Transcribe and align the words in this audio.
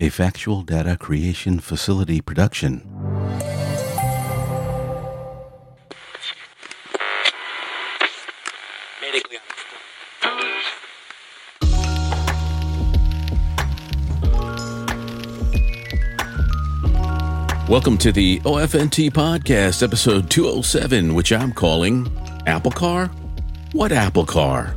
A 0.00 0.10
factual 0.10 0.62
data 0.62 0.96
creation 0.96 1.58
facility 1.58 2.20
production. 2.20 2.88
Welcome 17.68 17.98
to 17.98 18.12
the 18.12 18.38
OFNT 18.44 19.10
Podcast, 19.10 19.82
episode 19.82 20.30
207, 20.30 21.12
which 21.12 21.32
I'm 21.32 21.50
calling 21.50 22.06
Apple 22.46 22.70
Car? 22.70 23.08
What 23.72 23.90
Apple 23.90 24.26
Car? 24.26 24.76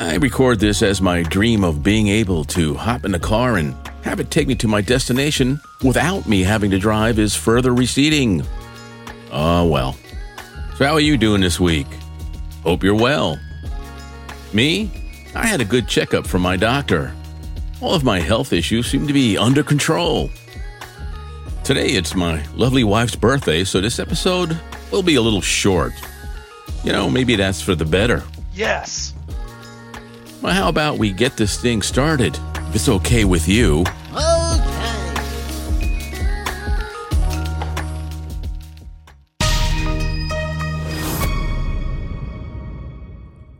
I 0.00 0.14
record 0.14 0.60
this 0.60 0.82
as 0.82 1.02
my 1.02 1.22
dream 1.22 1.62
of 1.62 1.82
being 1.82 2.08
able 2.08 2.42
to 2.44 2.72
hop 2.72 3.04
in 3.04 3.14
a 3.14 3.18
car 3.18 3.58
and 3.58 3.76
have 4.02 4.18
it 4.18 4.30
take 4.30 4.48
me 4.48 4.54
to 4.54 4.66
my 4.66 4.80
destination 4.80 5.60
without 5.84 6.26
me 6.26 6.42
having 6.42 6.70
to 6.70 6.78
drive 6.78 7.18
is 7.18 7.36
further 7.36 7.74
receding. 7.74 8.42
Oh, 9.30 9.66
well. 9.66 9.98
So, 10.78 10.86
how 10.86 10.94
are 10.94 11.00
you 11.00 11.18
doing 11.18 11.42
this 11.42 11.60
week? 11.60 11.86
Hope 12.62 12.82
you're 12.82 12.94
well. 12.94 13.38
Me? 14.54 14.90
I 15.34 15.44
had 15.44 15.60
a 15.60 15.66
good 15.66 15.86
checkup 15.86 16.26
from 16.26 16.40
my 16.40 16.56
doctor. 16.56 17.14
All 17.82 17.94
of 17.94 18.02
my 18.02 18.20
health 18.20 18.54
issues 18.54 18.86
seem 18.86 19.06
to 19.06 19.12
be 19.12 19.36
under 19.36 19.62
control. 19.62 20.30
Today 21.62 21.88
it's 21.88 22.14
my 22.14 22.42
lovely 22.54 22.84
wife's 22.84 23.16
birthday, 23.16 23.64
so 23.64 23.82
this 23.82 23.98
episode 23.98 24.58
will 24.90 25.02
be 25.02 25.16
a 25.16 25.22
little 25.22 25.42
short. 25.42 25.92
You 26.84 26.92
know, 26.92 27.10
maybe 27.10 27.36
that's 27.36 27.60
for 27.60 27.74
the 27.74 27.84
better. 27.84 28.24
Yes. 28.54 29.12
Well, 30.42 30.54
how 30.54 30.68
about 30.68 30.98
we 30.98 31.12
get 31.12 31.36
this 31.36 31.60
thing 31.60 31.82
started? 31.82 32.38
If 32.68 32.76
it's 32.76 32.88
okay 32.88 33.24
with 33.24 33.46
you. 33.46 33.84
Okay. 34.12 34.70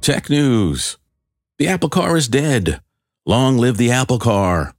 Tech 0.00 0.30
news. 0.30 0.96
The 1.58 1.68
Apple 1.68 1.90
car 1.90 2.16
is 2.16 2.26
dead. 2.26 2.80
Long 3.26 3.58
live 3.58 3.76
the 3.76 3.90
Apple 3.90 4.18
car. 4.18 4.74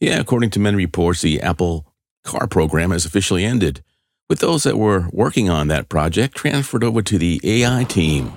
Yeah, 0.00 0.18
according 0.18 0.50
to 0.50 0.58
many 0.58 0.76
reports, 0.76 1.20
the 1.22 1.40
Apple 1.40 1.86
car 2.24 2.48
program 2.48 2.90
has 2.90 3.06
officially 3.06 3.44
ended, 3.44 3.84
with 4.28 4.40
those 4.40 4.64
that 4.64 4.76
were 4.76 5.08
working 5.12 5.48
on 5.48 5.68
that 5.68 5.88
project 5.88 6.36
transferred 6.36 6.82
over 6.82 7.00
to 7.00 7.16
the 7.16 7.40
AI 7.44 7.84
team. 7.84 8.32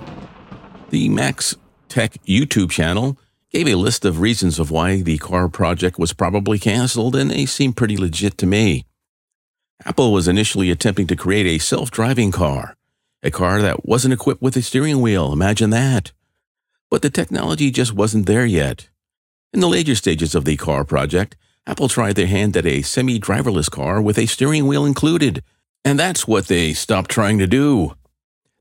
The 0.90 1.08
Max 1.08 1.56
Tech 1.94 2.14
YouTube 2.26 2.72
channel 2.72 3.16
gave 3.52 3.68
a 3.68 3.76
list 3.76 4.04
of 4.04 4.18
reasons 4.18 4.58
of 4.58 4.72
why 4.72 5.00
the 5.00 5.16
car 5.16 5.48
project 5.48 5.96
was 5.96 6.12
probably 6.12 6.58
canceled, 6.58 7.14
and 7.14 7.30
they 7.30 7.46
seem 7.46 7.72
pretty 7.72 7.96
legit 7.96 8.36
to 8.38 8.46
me. 8.46 8.84
Apple 9.84 10.12
was 10.12 10.26
initially 10.26 10.72
attempting 10.72 11.06
to 11.06 11.14
create 11.14 11.46
a 11.46 11.62
self 11.62 11.92
driving 11.92 12.32
car, 12.32 12.74
a 13.22 13.30
car 13.30 13.62
that 13.62 13.86
wasn't 13.86 14.12
equipped 14.12 14.42
with 14.42 14.56
a 14.56 14.62
steering 14.62 15.00
wheel. 15.02 15.32
Imagine 15.32 15.70
that. 15.70 16.10
But 16.90 17.02
the 17.02 17.10
technology 17.10 17.70
just 17.70 17.92
wasn't 17.94 18.26
there 18.26 18.44
yet. 18.44 18.88
In 19.52 19.60
the 19.60 19.68
later 19.68 19.94
stages 19.94 20.34
of 20.34 20.44
the 20.44 20.56
car 20.56 20.84
project, 20.84 21.36
Apple 21.64 21.86
tried 21.86 22.16
their 22.16 22.26
hand 22.26 22.56
at 22.56 22.66
a 22.66 22.82
semi 22.82 23.20
driverless 23.20 23.70
car 23.70 24.02
with 24.02 24.18
a 24.18 24.26
steering 24.26 24.66
wheel 24.66 24.84
included, 24.84 25.44
and 25.84 25.96
that's 25.96 26.26
what 26.26 26.48
they 26.48 26.72
stopped 26.72 27.12
trying 27.12 27.38
to 27.38 27.46
do. 27.46 27.94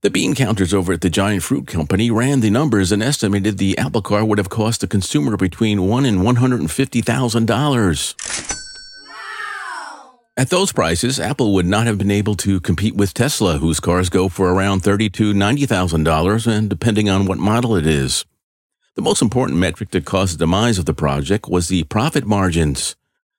The 0.03 0.09
bean 0.09 0.35
counters 0.35 0.73
over 0.73 0.91
at 0.91 0.99
the 0.99 1.09
Giant 1.09 1.43
Fruit 1.43 1.65
Company 1.65 2.11
ran 2.11 2.41
the 2.41 2.49
numbers 2.49 2.91
and 2.91 3.01
estimated 3.01 3.57
the 3.57 3.77
Apple 3.77 4.01
car 4.01 4.25
would 4.25 4.37
have 4.37 4.49
cost 4.49 4.81
the 4.81 4.87
consumer 4.87 5.37
between 5.37 5.87
one 5.87 6.03
and 6.03 6.21
one 6.25 6.35
hundred 6.35 6.59
and 6.59 6.69
fifty 6.69 6.99
thousand 6.99 7.45
dollars. 7.45 8.13
At 10.35 10.49
those 10.49 10.73
prices, 10.73 11.21
Apple 11.21 11.53
would 11.53 11.65
not 11.65 11.87
have 11.87 11.97
been 11.97 12.11
able 12.11 12.35
to 12.35 12.59
compete 12.59 12.95
with 12.95 13.13
Tesla, 13.13 13.59
whose 13.59 13.79
cars 13.79 14.09
go 14.09 14.27
for 14.27 14.51
around 14.51 14.81
thirty 14.81 15.09
to 15.11 15.33
ninety 15.33 15.65
thousand 15.65 16.03
dollars, 16.03 16.47
and 16.47 16.69
depending 16.69 17.09
on 17.09 17.25
what 17.25 17.37
model 17.37 17.77
it 17.77 17.87
is. 17.87 18.25
The 18.95 19.01
most 19.01 19.21
important 19.21 19.57
metric 19.57 19.91
that 19.91 20.03
caused 20.03 20.33
the 20.33 20.39
demise 20.39 20.77
of 20.77 20.85
the 20.85 20.93
project 20.93 21.47
was 21.47 21.69
the 21.69 21.85
profit 21.85 22.25
margins. 22.25 22.97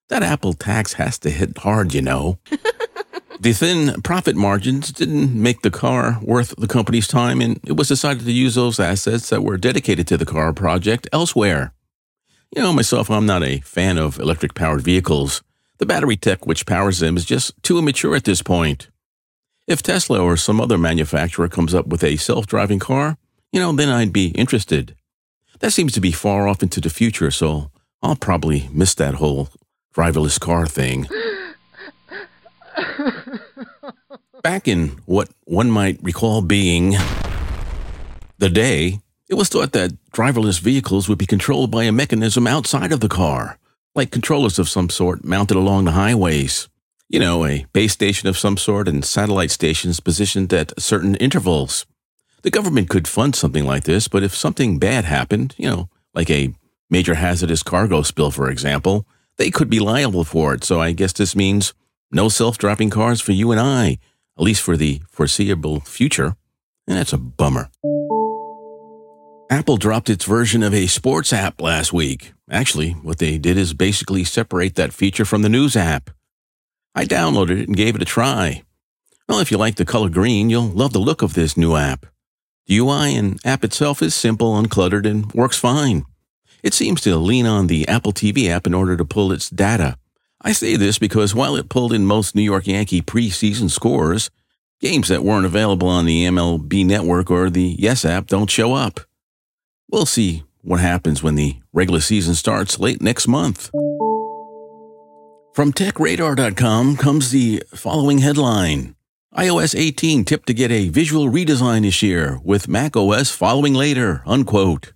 That 0.08 0.22
Apple 0.22 0.52
tax 0.52 0.94
has 0.94 1.18
to 1.20 1.30
hit 1.30 1.56
hard, 1.58 1.94
you 1.94 2.02
know. 2.02 2.38
the 3.40 3.52
thin 3.52 4.02
profit 4.02 4.36
margins 4.36 4.92
didn't 4.92 5.34
make 5.34 5.62
the 5.62 5.70
car 5.70 6.18
worth 6.22 6.54
the 6.56 6.68
company's 6.68 7.08
time, 7.08 7.40
and 7.40 7.58
it 7.64 7.76
was 7.76 7.88
decided 7.88 8.24
to 8.24 8.32
use 8.32 8.54
those 8.54 8.78
assets 8.78 9.30
that 9.30 9.42
were 9.42 9.56
dedicated 9.56 10.06
to 10.08 10.16
the 10.16 10.26
car 10.26 10.52
project 10.52 11.08
elsewhere. 11.12 11.72
You 12.54 12.62
know, 12.62 12.72
myself, 12.72 13.10
I'm 13.10 13.26
not 13.26 13.42
a 13.42 13.60
fan 13.60 13.98
of 13.98 14.18
electric 14.20 14.54
powered 14.54 14.82
vehicles. 14.82 15.42
The 15.78 15.86
battery 15.86 16.16
tech 16.16 16.46
which 16.46 16.66
powers 16.66 17.00
them 17.00 17.16
is 17.16 17.24
just 17.24 17.60
too 17.62 17.78
immature 17.78 18.14
at 18.14 18.24
this 18.24 18.42
point. 18.42 18.90
If 19.66 19.82
Tesla 19.82 20.20
or 20.20 20.36
some 20.36 20.60
other 20.60 20.78
manufacturer 20.78 21.48
comes 21.48 21.74
up 21.74 21.86
with 21.86 22.04
a 22.04 22.16
self 22.16 22.46
driving 22.46 22.78
car, 22.78 23.16
you 23.52 23.58
know, 23.58 23.72
then 23.72 23.88
I'd 23.88 24.12
be 24.12 24.28
interested. 24.28 24.94
That 25.60 25.72
seems 25.72 25.92
to 25.94 26.00
be 26.00 26.12
far 26.12 26.46
off 26.46 26.62
into 26.62 26.80
the 26.80 26.90
future, 26.90 27.30
so 27.30 27.70
I'll 28.02 28.16
probably 28.16 28.68
miss 28.72 28.94
that 28.96 29.14
whole 29.14 29.48
driverless 29.94 30.40
car 30.40 30.66
thing. 30.66 31.06
Back 34.42 34.68
in 34.68 34.88
what 35.06 35.30
one 35.44 35.70
might 35.70 36.02
recall 36.02 36.42
being 36.42 36.96
the 38.38 38.50
day, 38.50 38.98
it 39.28 39.34
was 39.34 39.48
thought 39.48 39.72
that 39.72 39.92
driverless 40.12 40.60
vehicles 40.60 41.08
would 41.08 41.18
be 41.18 41.26
controlled 41.26 41.70
by 41.70 41.84
a 41.84 41.92
mechanism 41.92 42.46
outside 42.46 42.92
of 42.92 43.00
the 43.00 43.08
car, 43.08 43.58
like 43.94 44.10
controllers 44.10 44.58
of 44.58 44.68
some 44.68 44.90
sort 44.90 45.24
mounted 45.24 45.56
along 45.56 45.84
the 45.84 45.92
highways. 45.92 46.68
You 47.08 47.20
know, 47.20 47.46
a 47.46 47.64
base 47.72 47.92
station 47.92 48.28
of 48.28 48.36
some 48.36 48.56
sort 48.56 48.88
and 48.88 49.04
satellite 49.04 49.50
stations 49.50 50.00
positioned 50.00 50.52
at 50.52 50.78
certain 50.80 51.14
intervals. 51.16 51.86
The 52.42 52.50
government 52.50 52.90
could 52.90 53.08
fund 53.08 53.34
something 53.34 53.64
like 53.64 53.84
this, 53.84 54.08
but 54.08 54.22
if 54.22 54.34
something 54.34 54.78
bad 54.78 55.04
happened, 55.04 55.54
you 55.56 55.68
know, 55.68 55.88
like 56.12 56.28
a 56.30 56.52
major 56.90 57.14
hazardous 57.14 57.62
cargo 57.62 58.02
spill, 58.02 58.30
for 58.30 58.50
example, 58.50 59.06
they 59.38 59.50
could 59.50 59.70
be 59.70 59.80
liable 59.80 60.24
for 60.24 60.54
it. 60.54 60.64
So 60.64 60.80
I 60.80 60.92
guess 60.92 61.12
this 61.12 61.34
means 61.36 61.74
no 62.10 62.28
self 62.28 62.58
driving 62.58 62.90
cars 62.90 63.20
for 63.20 63.32
you 63.32 63.50
and 63.50 63.60
I, 63.60 63.98
at 64.38 64.44
least 64.44 64.62
for 64.62 64.76
the 64.76 65.02
foreseeable 65.10 65.80
future. 65.80 66.36
And 66.86 66.96
that's 66.96 67.12
a 67.12 67.18
bummer. 67.18 67.70
Apple 69.50 69.76
dropped 69.76 70.10
its 70.10 70.24
version 70.24 70.62
of 70.62 70.74
a 70.74 70.86
sports 70.86 71.32
app 71.32 71.60
last 71.60 71.92
week. 71.92 72.32
Actually, 72.50 72.92
what 72.92 73.18
they 73.18 73.38
did 73.38 73.56
is 73.56 73.72
basically 73.72 74.24
separate 74.24 74.74
that 74.74 74.92
feature 74.92 75.24
from 75.24 75.42
the 75.42 75.48
news 75.48 75.76
app. 75.76 76.10
I 76.94 77.04
downloaded 77.04 77.60
it 77.60 77.68
and 77.68 77.76
gave 77.76 77.94
it 77.94 78.02
a 78.02 78.06
try. 78.06 78.62
Well, 79.28 79.40
if 79.40 79.50
you 79.50 79.56
like 79.56 79.76
the 79.76 79.84
color 79.84 80.08
green, 80.08 80.50
you'll 80.50 80.68
love 80.68 80.92
the 80.92 80.98
look 80.98 81.22
of 81.22 81.34
this 81.34 81.56
new 81.56 81.76
app. 81.76 82.06
The 82.66 82.78
UI 82.78 83.14
and 83.14 83.40
app 83.44 83.64
itself 83.64 84.02
is 84.02 84.14
simple, 84.14 84.54
uncluttered, 84.54 85.06
and 85.06 85.32
works 85.32 85.58
fine. 85.58 86.04
It 86.64 86.72
seems 86.72 87.02
to 87.02 87.14
lean 87.18 87.44
on 87.44 87.66
the 87.66 87.86
Apple 87.86 88.14
TV 88.14 88.48
app 88.48 88.66
in 88.66 88.72
order 88.72 88.96
to 88.96 89.04
pull 89.04 89.32
its 89.32 89.50
data. 89.50 89.98
I 90.40 90.52
say 90.52 90.76
this 90.76 90.98
because 90.98 91.34
while 91.34 91.56
it 91.56 91.68
pulled 91.68 91.92
in 91.92 92.06
most 92.06 92.34
New 92.34 92.42
York 92.42 92.66
Yankee 92.66 93.02
preseason 93.02 93.70
scores, 93.70 94.30
games 94.80 95.08
that 95.08 95.22
weren't 95.22 95.44
available 95.44 95.88
on 95.88 96.06
the 96.06 96.24
MLB 96.24 96.86
network 96.86 97.30
or 97.30 97.50
the 97.50 97.76
Yes 97.78 98.06
app 98.06 98.28
don't 98.28 98.50
show 98.50 98.72
up. 98.72 99.00
We'll 99.90 100.06
see 100.06 100.42
what 100.62 100.80
happens 100.80 101.22
when 101.22 101.34
the 101.34 101.56
regular 101.74 102.00
season 102.00 102.34
starts 102.34 102.80
late 102.80 103.02
next 103.02 103.28
month. 103.28 103.68
From 105.52 105.70
TechRadar.com 105.70 106.96
comes 106.96 107.30
the 107.30 107.62
following 107.74 108.18
headline 108.18 108.96
iOS 109.36 109.78
18 109.78 110.24
tipped 110.24 110.46
to 110.46 110.54
get 110.54 110.70
a 110.70 110.88
visual 110.88 111.28
redesign 111.30 111.82
this 111.82 112.02
year, 112.02 112.40
with 112.42 112.68
macOS 112.68 113.30
following 113.30 113.74
later, 113.74 114.22
unquote. 114.24 114.93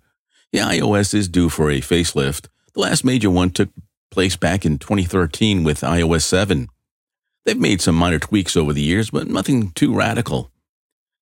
Yeah, 0.52 0.70
iOS 0.70 1.12
is 1.14 1.28
due 1.28 1.48
for 1.48 1.70
a 1.70 1.80
facelift. 1.80 2.48
The 2.74 2.80
last 2.80 3.04
major 3.04 3.30
one 3.30 3.50
took 3.50 3.68
place 4.10 4.36
back 4.36 4.64
in 4.64 4.78
2013 4.78 5.62
with 5.64 5.80
iOS 5.80 6.22
7. 6.22 6.68
They've 7.44 7.58
made 7.58 7.80
some 7.80 7.94
minor 7.94 8.18
tweaks 8.18 8.56
over 8.56 8.72
the 8.72 8.82
years, 8.82 9.10
but 9.10 9.26
nothing 9.26 9.70
too 9.72 9.94
radical. 9.94 10.50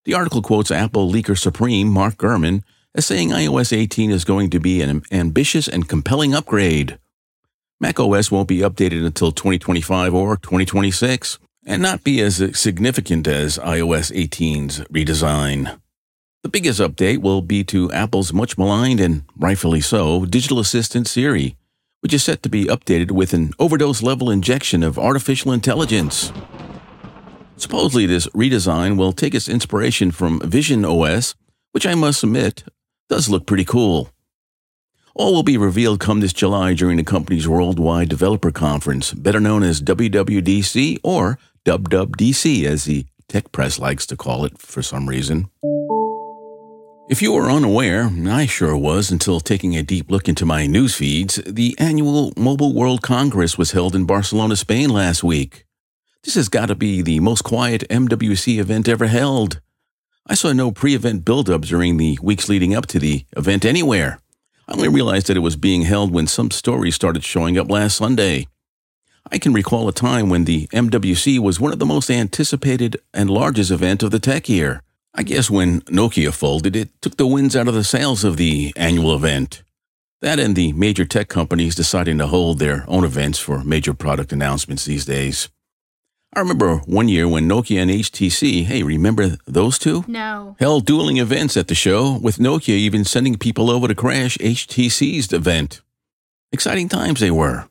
The 0.05 0.15
article 0.15 0.43
quotes 0.43 0.71
Apple 0.71 1.11
leaker 1.11 1.37
supreme 1.37 1.89
Mark 1.89 2.17
Gurman 2.17 2.63
as 2.95 3.07
saying 3.07 3.31
iOS 3.31 3.77
18 3.77 4.11
is 4.11 4.25
going 4.25 4.51
to 4.51 4.61
be 4.61 4.81
an 4.81 5.03
ambitious 5.11 5.69
and 5.69 5.89
compelling 5.89 6.35
upgrade. 6.35 6.99
macOS 7.81 8.31
won't 8.31 8.49
be 8.49 8.59
updated 8.59 9.05
until 9.05 9.33
2025 9.33 10.15
or 10.15 10.37
2026 10.37 11.39
and 11.67 11.83
not 11.83 12.05
be 12.05 12.21
as 12.21 12.59
significant 12.59 13.27
as 13.27 13.59
iOS 13.59 14.15
18's 14.15 14.81
redesign. 14.85 15.79
The 16.47 16.53
biggest 16.61 16.79
update 16.79 17.19
will 17.23 17.43
be 17.43 17.65
to 17.65 17.91
Apple's 17.91 18.33
much 18.33 18.57
maligned 18.57 19.01
and 19.01 19.25
rightfully 19.37 19.81
so 19.81 20.25
digital 20.25 20.61
assistant 20.61 21.09
Siri, 21.09 21.57
which 22.03 22.15
is 22.15 22.23
set 22.23 22.45
to 22.45 22.49
be 22.49 22.67
updated 22.67 23.11
with 23.11 23.35
an 23.35 23.51
overdose 23.59 24.01
level 24.01 24.31
injection 24.31 24.85
of 24.85 24.97
artificial 24.97 25.51
intelligence. 25.51 26.33
Supposedly, 27.57 28.07
this 28.07 28.29
redesign 28.29 28.97
will 28.97 29.13
take 29.13 29.35
its 29.35 29.49
inspiration 29.49 30.13
from 30.13 30.39
Vision 30.39 30.85
OS, 30.85 31.35
which 31.73 31.85
I 31.85 31.97
must 31.97 32.23
admit 32.23 32.63
does 33.09 33.29
look 33.29 33.45
pretty 33.45 33.65
cool. 33.65 34.13
All 35.17 35.35
will 35.35 35.43
be 35.43 35.59
revealed 35.59 35.99
come 35.99 36.21
this 36.21 36.33
July 36.33 36.75
during 36.75 36.97
the 36.97 37.03
company's 37.03 37.49
Worldwide 37.49 38.09
Developer 38.09 38.53
Conference, 38.53 39.13
better 39.13 39.41
known 39.41 39.65
as 39.65 39.83
WWDC 39.83 40.99
or 41.03 41.41
WWDC, 41.65 42.63
as 42.63 42.85
the 42.85 43.05
tech 43.29 43.51
press 43.51 43.81
likes 43.81 44.07
to 44.07 44.17
call 44.17 44.45
it 44.45 44.59
for 44.59 44.81
some 44.81 45.09
reason. 45.09 45.51
If 47.09 47.23
you 47.23 47.31
were 47.31 47.49
unaware, 47.49 48.11
I 48.27 48.47
sure 48.47 48.77
was 48.77 49.13
until 49.13 49.39
taking 49.39 49.77
a 49.77 49.85
deep 49.85 50.11
look 50.11 50.29
into 50.29 50.45
my 50.45 50.67
news 50.67 50.97
feeds, 50.97 51.37
the 51.47 51.77
annual 51.79 52.33
Mobile 52.37 52.75
World 52.75 53.01
Congress 53.01 53.57
was 53.57 53.71
held 53.71 53.95
in 53.95 54.07
Barcelona, 54.07 54.57
Spain 54.57 54.91
last 54.91 55.23
week. 55.23 55.67
This 56.25 56.35
has 56.35 56.49
got 56.49 56.67
to 56.67 56.75
be 56.75 57.03
the 57.03 57.21
most 57.21 57.43
quiet 57.43 57.85
MWC 57.89 58.59
event 58.59 58.89
ever 58.89 59.07
held. 59.07 59.61
I 60.27 60.35
saw 60.35 60.53
no 60.53 60.73
pre 60.73 60.97
event 60.97 61.25
build-up 61.25 61.61
during 61.61 61.97
the 61.97 62.19
weeks 62.21 62.49
leading 62.49 62.75
up 62.75 62.87
to 62.87 62.99
the 62.99 63.25
event 63.37 63.65
anywhere. 63.65 64.19
I 64.67 64.73
only 64.73 64.89
realized 64.89 65.29
that 65.29 65.37
it 65.37 65.47
was 65.47 65.55
being 65.55 65.83
held 65.83 66.13
when 66.13 66.27
some 66.27 66.51
stories 66.51 66.97
started 66.97 67.23
showing 67.23 67.57
up 67.57 67.71
last 67.71 67.99
Sunday. 67.99 68.49
I 69.31 69.39
can 69.39 69.53
recall 69.53 69.87
a 69.87 69.93
time 69.93 70.29
when 70.29 70.45
the 70.45 70.67
MWC 70.73 71.39
was 71.39 71.61
one 71.61 71.73
of 71.73 71.79
the 71.79 71.87
most 71.87 72.11
anticipated 72.11 72.97
and 73.15 73.31
largest 73.31 73.71
event 73.71 74.03
of 74.03 74.11
the 74.11 74.19
tech 74.19 74.49
year. 74.49 74.83
I 75.19 75.23
guess 75.23 75.51
when 75.51 75.81
Nokia 75.83 76.33
folded, 76.33 76.77
it 76.77 76.91
took 77.01 77.17
the 77.17 77.27
winds 77.27 77.57
out 77.57 77.69
of 77.69 77.75
the 77.75 77.85
sails 77.85 78.23
of 78.23 78.37
the 78.37 78.75
annual 78.77 79.15
event. 79.15 79.63
That 80.21 80.39
and 80.39 80.55
the 80.55 80.75
major 80.75 81.07
tech 81.07 81.29
companies 81.29 81.75
deciding 81.75 82.19
to 82.19 82.27
hold 82.27 82.59
their 82.59 82.85
own 82.87 83.03
events 83.03 83.39
for 83.39 83.65
major 83.65 83.95
product 83.95 84.31
announcements 84.33 84.85
these 84.85 85.07
days. 85.07 85.49
I 86.35 86.41
remember 86.41 86.77
one 86.79 87.09
year 87.09 87.27
when 87.27 87.49
Nokia 87.49 87.81
and 87.81 87.91
HTC, 87.91 88.65
hey, 88.65 88.83
remember 88.83 89.39
those 89.47 89.79
two? 89.79 90.05
No. 90.07 90.55
Held 90.59 90.85
dueling 90.85 91.17
events 91.17 91.57
at 91.57 91.69
the 91.69 91.75
show, 91.75 92.19
with 92.19 92.37
Nokia 92.37 92.75
even 92.75 93.05
sending 93.05 93.39
people 93.39 93.71
over 93.71 93.89
to 93.89 93.95
crash 93.95 94.37
HTC's 94.37 95.33
event. 95.33 95.81
Exciting 96.53 96.91
times 96.91 97.21
they 97.21 97.31
were. 97.31 97.69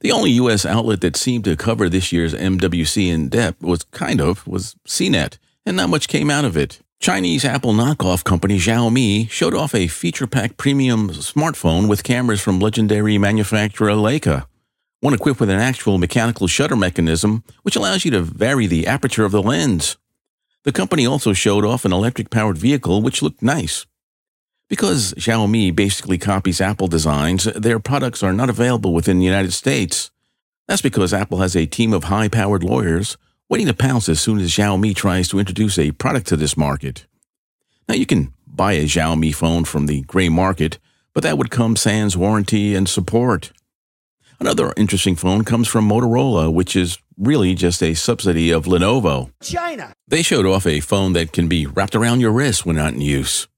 The 0.00 0.12
only 0.12 0.32
U.S. 0.32 0.66
outlet 0.66 1.00
that 1.00 1.16
seemed 1.16 1.44
to 1.44 1.56
cover 1.56 1.88
this 1.88 2.12
year's 2.12 2.34
MWC 2.34 3.08
in 3.08 3.30
depth 3.30 3.62
was 3.62 3.84
kind 3.84 4.20
of 4.20 4.46
was 4.46 4.76
CNET, 4.86 5.38
and 5.68 5.76
not 5.76 5.90
much 5.90 6.08
came 6.08 6.30
out 6.30 6.44
of 6.44 6.56
it. 6.56 6.80
Chinese 6.98 7.44
Apple 7.44 7.72
knockoff 7.72 8.24
company 8.24 8.58
Xiaomi 8.58 9.30
showed 9.30 9.54
off 9.54 9.74
a 9.74 9.86
feature-packed 9.86 10.56
premium 10.56 11.10
smartphone 11.10 11.88
with 11.88 12.02
cameras 12.02 12.40
from 12.40 12.58
legendary 12.58 13.18
manufacturer 13.18 13.92
Leica 13.92 14.46
one 15.00 15.14
equipped 15.14 15.38
with 15.38 15.50
an 15.50 15.60
actual 15.60 15.98
mechanical 15.98 16.46
shutter 16.46 16.76
mechanism, 16.76 17.44
which 17.62 17.76
allows 17.76 18.04
you 18.04 18.10
to 18.10 18.22
vary 18.22 18.66
the 18.66 18.86
aperture 18.86 19.24
of 19.24 19.32
the 19.32 19.42
lens. 19.42 19.96
The 20.64 20.72
company 20.72 21.06
also 21.06 21.32
showed 21.32 21.64
off 21.64 21.84
an 21.84 21.92
electric 21.92 22.30
powered 22.30 22.58
vehicle, 22.58 23.00
which 23.00 23.22
looked 23.22 23.42
nice. 23.42 23.86
Because 24.68 25.14
Xiaomi 25.14 25.74
basically 25.74 26.18
copies 26.18 26.60
Apple 26.60 26.88
designs, 26.88 27.44
their 27.44 27.78
products 27.78 28.22
are 28.22 28.32
not 28.32 28.50
available 28.50 28.92
within 28.92 29.18
the 29.18 29.24
United 29.24 29.52
States. 29.52 30.10
That's 30.66 30.82
because 30.82 31.14
Apple 31.14 31.38
has 31.38 31.56
a 31.56 31.64
team 31.64 31.94
of 31.94 32.04
high 32.04 32.28
powered 32.28 32.64
lawyers 32.64 33.16
waiting 33.48 33.66
to 33.66 33.74
pounce 33.74 34.08
as 34.08 34.20
soon 34.20 34.38
as 34.38 34.50
Xiaomi 34.50 34.94
tries 34.94 35.28
to 35.28 35.38
introduce 35.38 35.78
a 35.78 35.92
product 35.92 36.26
to 36.28 36.36
this 36.36 36.56
market. 36.56 37.06
Now, 37.88 37.94
you 37.94 38.06
can 38.06 38.32
buy 38.46 38.72
a 38.72 38.84
Xiaomi 38.84 39.34
phone 39.34 39.64
from 39.64 39.86
the 39.86 40.02
gray 40.02 40.28
market, 40.28 40.78
but 41.14 41.22
that 41.22 41.38
would 41.38 41.50
come 41.50 41.76
sans 41.76 42.16
warranty 42.16 42.74
and 42.74 42.88
support. 42.88 43.52
Another 44.40 44.72
interesting 44.76 45.16
phone 45.16 45.44
comes 45.44 45.66
from 45.66 45.88
Motorola, 45.88 46.52
which 46.52 46.76
is 46.76 46.98
really 47.16 47.54
just 47.54 47.82
a 47.82 47.94
subsidy 47.94 48.50
of 48.50 48.66
Lenovo. 48.66 49.32
China. 49.42 49.92
They 50.06 50.22
showed 50.22 50.46
off 50.46 50.66
a 50.66 50.80
phone 50.80 51.14
that 51.14 51.32
can 51.32 51.48
be 51.48 51.66
wrapped 51.66 51.96
around 51.96 52.20
your 52.20 52.30
wrist 52.30 52.64
when 52.64 52.76
not 52.76 52.94
in 52.94 53.00
use. 53.00 53.48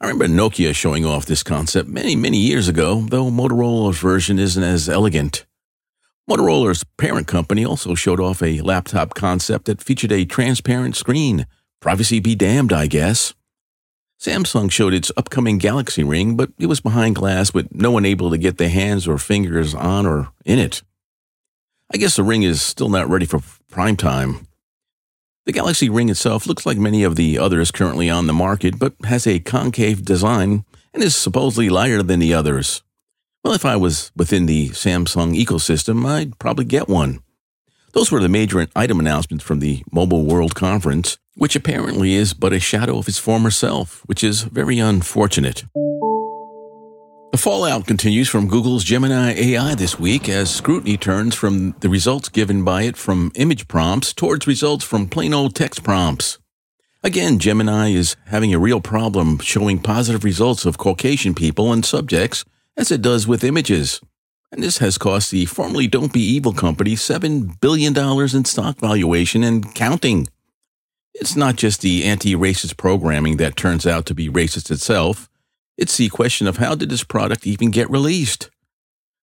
I 0.00 0.06
remember 0.06 0.26
Nokia 0.26 0.74
showing 0.74 1.04
off 1.04 1.26
this 1.26 1.42
concept 1.42 1.88
many, 1.88 2.16
many 2.16 2.38
years 2.38 2.66
ago, 2.66 3.02
though 3.02 3.30
Motorola's 3.30 3.98
version 3.98 4.38
isn't 4.38 4.62
as 4.62 4.88
elegant. 4.88 5.44
Motorola's 6.30 6.84
parent 6.98 7.26
company 7.26 7.64
also 7.64 7.94
showed 7.94 8.20
off 8.20 8.42
a 8.42 8.60
laptop 8.60 9.14
concept 9.14 9.64
that 9.64 9.82
featured 9.82 10.12
a 10.12 10.24
transparent 10.24 10.96
screen. 10.96 11.46
Privacy 11.80 12.20
be 12.20 12.34
damned, 12.34 12.72
I 12.72 12.86
guess. 12.86 13.34
Samsung 14.20 14.70
showed 14.70 14.94
its 14.94 15.10
upcoming 15.16 15.58
Galaxy 15.58 16.04
Ring, 16.04 16.36
but 16.36 16.50
it 16.60 16.66
was 16.66 16.80
behind 16.80 17.16
glass 17.16 17.52
with 17.52 17.74
no 17.74 17.90
one 17.90 18.04
able 18.04 18.30
to 18.30 18.38
get 18.38 18.56
their 18.56 18.68
hands 18.68 19.08
or 19.08 19.18
fingers 19.18 19.74
on 19.74 20.06
or 20.06 20.28
in 20.44 20.60
it. 20.60 20.82
I 21.92 21.96
guess 21.96 22.14
the 22.14 22.22
ring 22.22 22.44
is 22.44 22.62
still 22.62 22.88
not 22.88 23.10
ready 23.10 23.26
for 23.26 23.40
prime 23.68 23.96
time. 23.96 24.46
The 25.44 25.52
Galaxy 25.52 25.90
Ring 25.90 26.08
itself 26.08 26.46
looks 26.46 26.64
like 26.64 26.78
many 26.78 27.02
of 27.02 27.16
the 27.16 27.36
others 27.36 27.72
currently 27.72 28.08
on 28.08 28.28
the 28.28 28.32
market, 28.32 28.78
but 28.78 28.94
has 29.04 29.26
a 29.26 29.40
concave 29.40 30.04
design 30.04 30.64
and 30.94 31.02
is 31.02 31.16
supposedly 31.16 31.68
lighter 31.68 32.00
than 32.00 32.20
the 32.20 32.32
others. 32.32 32.84
Well, 33.44 33.54
if 33.54 33.64
I 33.64 33.74
was 33.74 34.12
within 34.14 34.46
the 34.46 34.68
Samsung 34.68 35.36
ecosystem, 35.36 36.06
I'd 36.06 36.38
probably 36.38 36.64
get 36.64 36.88
one. 36.88 37.20
Those 37.92 38.12
were 38.12 38.20
the 38.20 38.28
major 38.28 38.68
item 38.76 39.00
announcements 39.00 39.44
from 39.44 39.58
the 39.58 39.82
Mobile 39.90 40.24
World 40.24 40.54
Conference, 40.54 41.18
which 41.34 41.56
apparently 41.56 42.14
is 42.14 42.34
but 42.34 42.52
a 42.52 42.60
shadow 42.60 42.98
of 42.98 43.08
its 43.08 43.18
former 43.18 43.50
self, 43.50 44.02
which 44.06 44.22
is 44.22 44.42
very 44.42 44.78
unfortunate. 44.78 45.64
The 47.32 47.38
fallout 47.38 47.88
continues 47.88 48.28
from 48.28 48.46
Google's 48.46 48.84
Gemini 48.84 49.32
AI 49.32 49.74
this 49.74 49.98
week 49.98 50.28
as 50.28 50.54
scrutiny 50.54 50.96
turns 50.96 51.34
from 51.34 51.74
the 51.80 51.88
results 51.88 52.28
given 52.28 52.62
by 52.62 52.82
it 52.82 52.96
from 52.96 53.32
image 53.34 53.66
prompts 53.66 54.12
towards 54.12 54.46
results 54.46 54.84
from 54.84 55.08
plain 55.08 55.34
old 55.34 55.56
text 55.56 55.82
prompts. 55.82 56.38
Again, 57.02 57.40
Gemini 57.40 57.88
is 57.88 58.14
having 58.26 58.54
a 58.54 58.60
real 58.60 58.80
problem 58.80 59.40
showing 59.40 59.80
positive 59.80 60.22
results 60.22 60.64
of 60.64 60.78
Caucasian 60.78 61.34
people 61.34 61.72
and 61.72 61.84
subjects 61.84 62.44
as 62.76 62.90
it 62.90 63.02
does 63.02 63.26
with 63.26 63.44
images 63.44 64.00
and 64.52 64.62
this 64.62 64.78
has 64.78 64.98
cost 64.98 65.30
the 65.30 65.46
formerly 65.46 65.86
Don't 65.86 66.12
Be 66.12 66.20
Evil 66.20 66.52
company 66.52 66.94
$7 66.94 67.58
billion 67.60 67.96
in 67.96 68.44
stock 68.44 68.76
valuation 68.78 69.42
and 69.42 69.74
counting. 69.74 70.28
It's 71.14 71.34
not 71.34 71.56
just 71.56 71.80
the 71.80 72.04
anti 72.04 72.34
racist 72.34 72.76
programming 72.76 73.38
that 73.38 73.56
turns 73.56 73.86
out 73.86 74.04
to 74.06 74.14
be 74.14 74.28
racist 74.28 74.70
itself, 74.70 75.28
it's 75.78 75.96
the 75.96 76.10
question 76.10 76.46
of 76.46 76.58
how 76.58 76.74
did 76.74 76.90
this 76.90 77.02
product 77.02 77.46
even 77.46 77.70
get 77.70 77.90
released? 77.90 78.50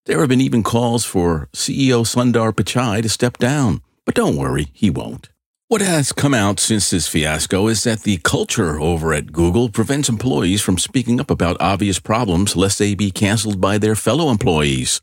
There 0.06 0.18
have 0.18 0.28
been 0.28 0.40
even 0.40 0.64
calls 0.64 1.04
for 1.04 1.48
CEO 1.52 2.04
Sundar 2.04 2.52
Pichai 2.52 3.02
to 3.02 3.08
step 3.08 3.38
down, 3.38 3.82
but 4.04 4.16
don't 4.16 4.36
worry, 4.36 4.66
he 4.72 4.90
won't. 4.90 5.28
What 5.70 5.82
has 5.82 6.10
come 6.10 6.34
out 6.34 6.58
since 6.58 6.90
this 6.90 7.06
fiasco 7.06 7.68
is 7.68 7.84
that 7.84 8.00
the 8.00 8.16
culture 8.16 8.80
over 8.80 9.14
at 9.14 9.30
Google 9.30 9.68
prevents 9.68 10.08
employees 10.08 10.60
from 10.60 10.78
speaking 10.78 11.20
up 11.20 11.30
about 11.30 11.56
obvious 11.60 12.00
problems 12.00 12.56
lest 12.56 12.80
they 12.80 12.96
be 12.96 13.12
canceled 13.12 13.60
by 13.60 13.78
their 13.78 13.94
fellow 13.94 14.32
employees. 14.32 15.00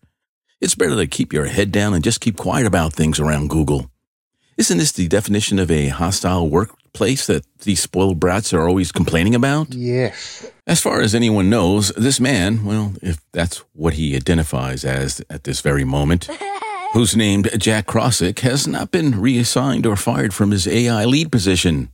It's 0.59 0.75
better 0.75 0.97
to 0.97 1.07
keep 1.07 1.31
your 1.31 1.45
head 1.45 1.71
down 1.71 1.93
and 1.93 2.03
just 2.03 2.19
keep 2.19 2.35
quiet 2.35 2.65
about 2.67 2.91
things 2.91 3.17
around 3.17 3.49
Google. 3.49 3.89
Isn't 4.57 4.79
this 4.79 4.91
the 4.91 5.07
definition 5.07 5.57
of 5.57 5.71
a 5.71 5.87
hostile 5.87 6.49
workplace 6.49 7.27
that 7.27 7.45
these 7.59 7.79
spoiled 7.79 8.19
brats 8.19 8.53
are 8.53 8.67
always 8.67 8.91
complaining 8.91 9.35
about? 9.35 9.73
Yes. 9.73 10.51
As 10.67 10.81
far 10.81 10.99
as 10.99 11.15
anyone 11.15 11.49
knows, 11.49 11.93
this 11.95 12.19
man, 12.19 12.65
well, 12.65 12.91
if 13.01 13.21
that's 13.31 13.59
what 13.71 13.93
he 13.93 14.17
identifies 14.17 14.83
as 14.83 15.21
at 15.29 15.45
this 15.45 15.61
very 15.61 15.85
moment, 15.85 16.27
who's 16.97 17.15
named 17.15 17.47
Jack 17.59 17.85
Krawczyk, 17.85 18.39
has 18.39 18.67
not 18.67 18.89
been 18.89 19.21
reassigned 19.21 19.85
or 19.85 19.95
fired 19.95 20.33
from 20.33 20.49
his 20.49 20.67
AI 20.67 21.05
lead 21.05 21.31
position. 21.31 21.91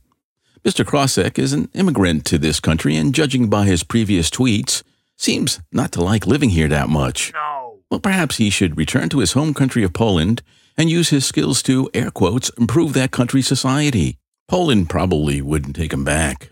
Mr. 0.64 0.82
Krawczyk 0.82 1.38
is 1.38 1.52
an 1.52 1.68
immigrant 1.74 2.24
to 2.24 2.38
this 2.38 2.58
country 2.58 2.96
and, 2.96 3.14
judging 3.14 3.50
by 3.50 3.66
his 3.66 3.82
previous 3.82 4.30
tweets, 4.30 4.82
seems 5.18 5.60
not 5.70 5.92
to 5.92 6.02
like 6.02 6.26
living 6.26 6.48
here 6.48 6.68
that 6.68 6.88
much. 6.88 7.34
No. 7.34 7.80
Well, 7.90 8.00
perhaps 8.00 8.38
he 8.38 8.48
should 8.48 8.78
return 8.78 9.10
to 9.10 9.18
his 9.18 9.32
home 9.32 9.52
country 9.52 9.84
of 9.84 9.92
Poland 9.92 10.40
and 10.74 10.88
use 10.88 11.10
his 11.10 11.26
skills 11.26 11.62
to, 11.64 11.90
air 11.92 12.10
quotes, 12.10 12.48
improve 12.58 12.94
that 12.94 13.10
country's 13.10 13.46
society. 13.46 14.16
Poland 14.48 14.88
probably 14.88 15.42
wouldn't 15.42 15.76
take 15.76 15.92
him 15.92 16.04
back. 16.04 16.48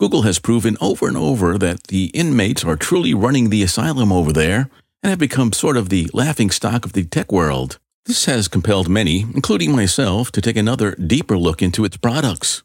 Google 0.00 0.22
has 0.22 0.40
proven 0.40 0.76
over 0.80 1.06
and 1.06 1.16
over 1.16 1.56
that 1.56 1.84
the 1.84 2.06
inmates 2.06 2.64
are 2.64 2.74
truly 2.74 3.14
running 3.14 3.50
the 3.50 3.62
asylum 3.62 4.10
over 4.10 4.32
there 4.32 4.68
and 5.02 5.10
have 5.10 5.18
become 5.18 5.52
sort 5.52 5.76
of 5.76 5.88
the 5.88 6.08
laughing 6.12 6.50
stock 6.50 6.84
of 6.84 6.92
the 6.92 7.04
tech 7.04 7.30
world. 7.32 7.78
This 8.06 8.24
has 8.24 8.48
compelled 8.48 8.88
many, 8.88 9.20
including 9.20 9.76
myself, 9.76 10.32
to 10.32 10.40
take 10.40 10.56
another 10.56 10.94
deeper 10.94 11.36
look 11.36 11.62
into 11.62 11.84
its 11.84 11.96
products. 11.96 12.62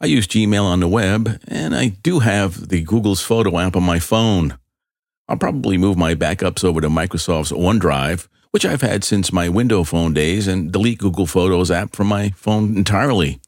I 0.00 0.06
use 0.06 0.26
Gmail 0.26 0.62
on 0.62 0.80
the 0.80 0.88
web, 0.88 1.40
and 1.46 1.74
I 1.74 1.88
do 1.88 2.20
have 2.20 2.68
the 2.68 2.82
Google's 2.82 3.20
photo 3.20 3.58
app 3.58 3.76
on 3.76 3.82
my 3.82 3.98
phone. 3.98 4.58
I'll 5.28 5.36
probably 5.36 5.76
move 5.76 5.98
my 5.98 6.14
backups 6.14 6.64
over 6.64 6.80
to 6.80 6.88
Microsoft's 6.88 7.52
OneDrive, 7.52 8.28
which 8.50 8.64
I've 8.64 8.80
had 8.80 9.04
since 9.04 9.32
my 9.32 9.48
Window 9.48 9.84
Phone 9.84 10.14
days, 10.14 10.48
and 10.48 10.72
delete 10.72 10.98
Google 10.98 11.26
Photos 11.26 11.70
app 11.70 11.94
from 11.94 12.06
my 12.06 12.30
phone 12.30 12.76
entirely. 12.76 13.40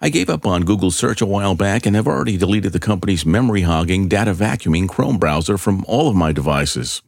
I 0.00 0.08
gave 0.08 0.30
up 0.30 0.46
on 0.46 0.64
Google 0.64 0.90
Search 0.90 1.20
a 1.20 1.26
while 1.26 1.54
back 1.54 1.84
and 1.84 1.96
have 1.96 2.06
already 2.06 2.36
deleted 2.36 2.72
the 2.72 2.78
company's 2.78 3.26
memory 3.26 3.62
hogging, 3.62 4.08
data 4.08 4.32
vacuuming 4.32 4.88
Chrome 4.88 5.18
browser 5.18 5.58
from 5.58 5.84
all 5.86 6.08
of 6.08 6.16
my 6.16 6.32
devices. 6.32 7.02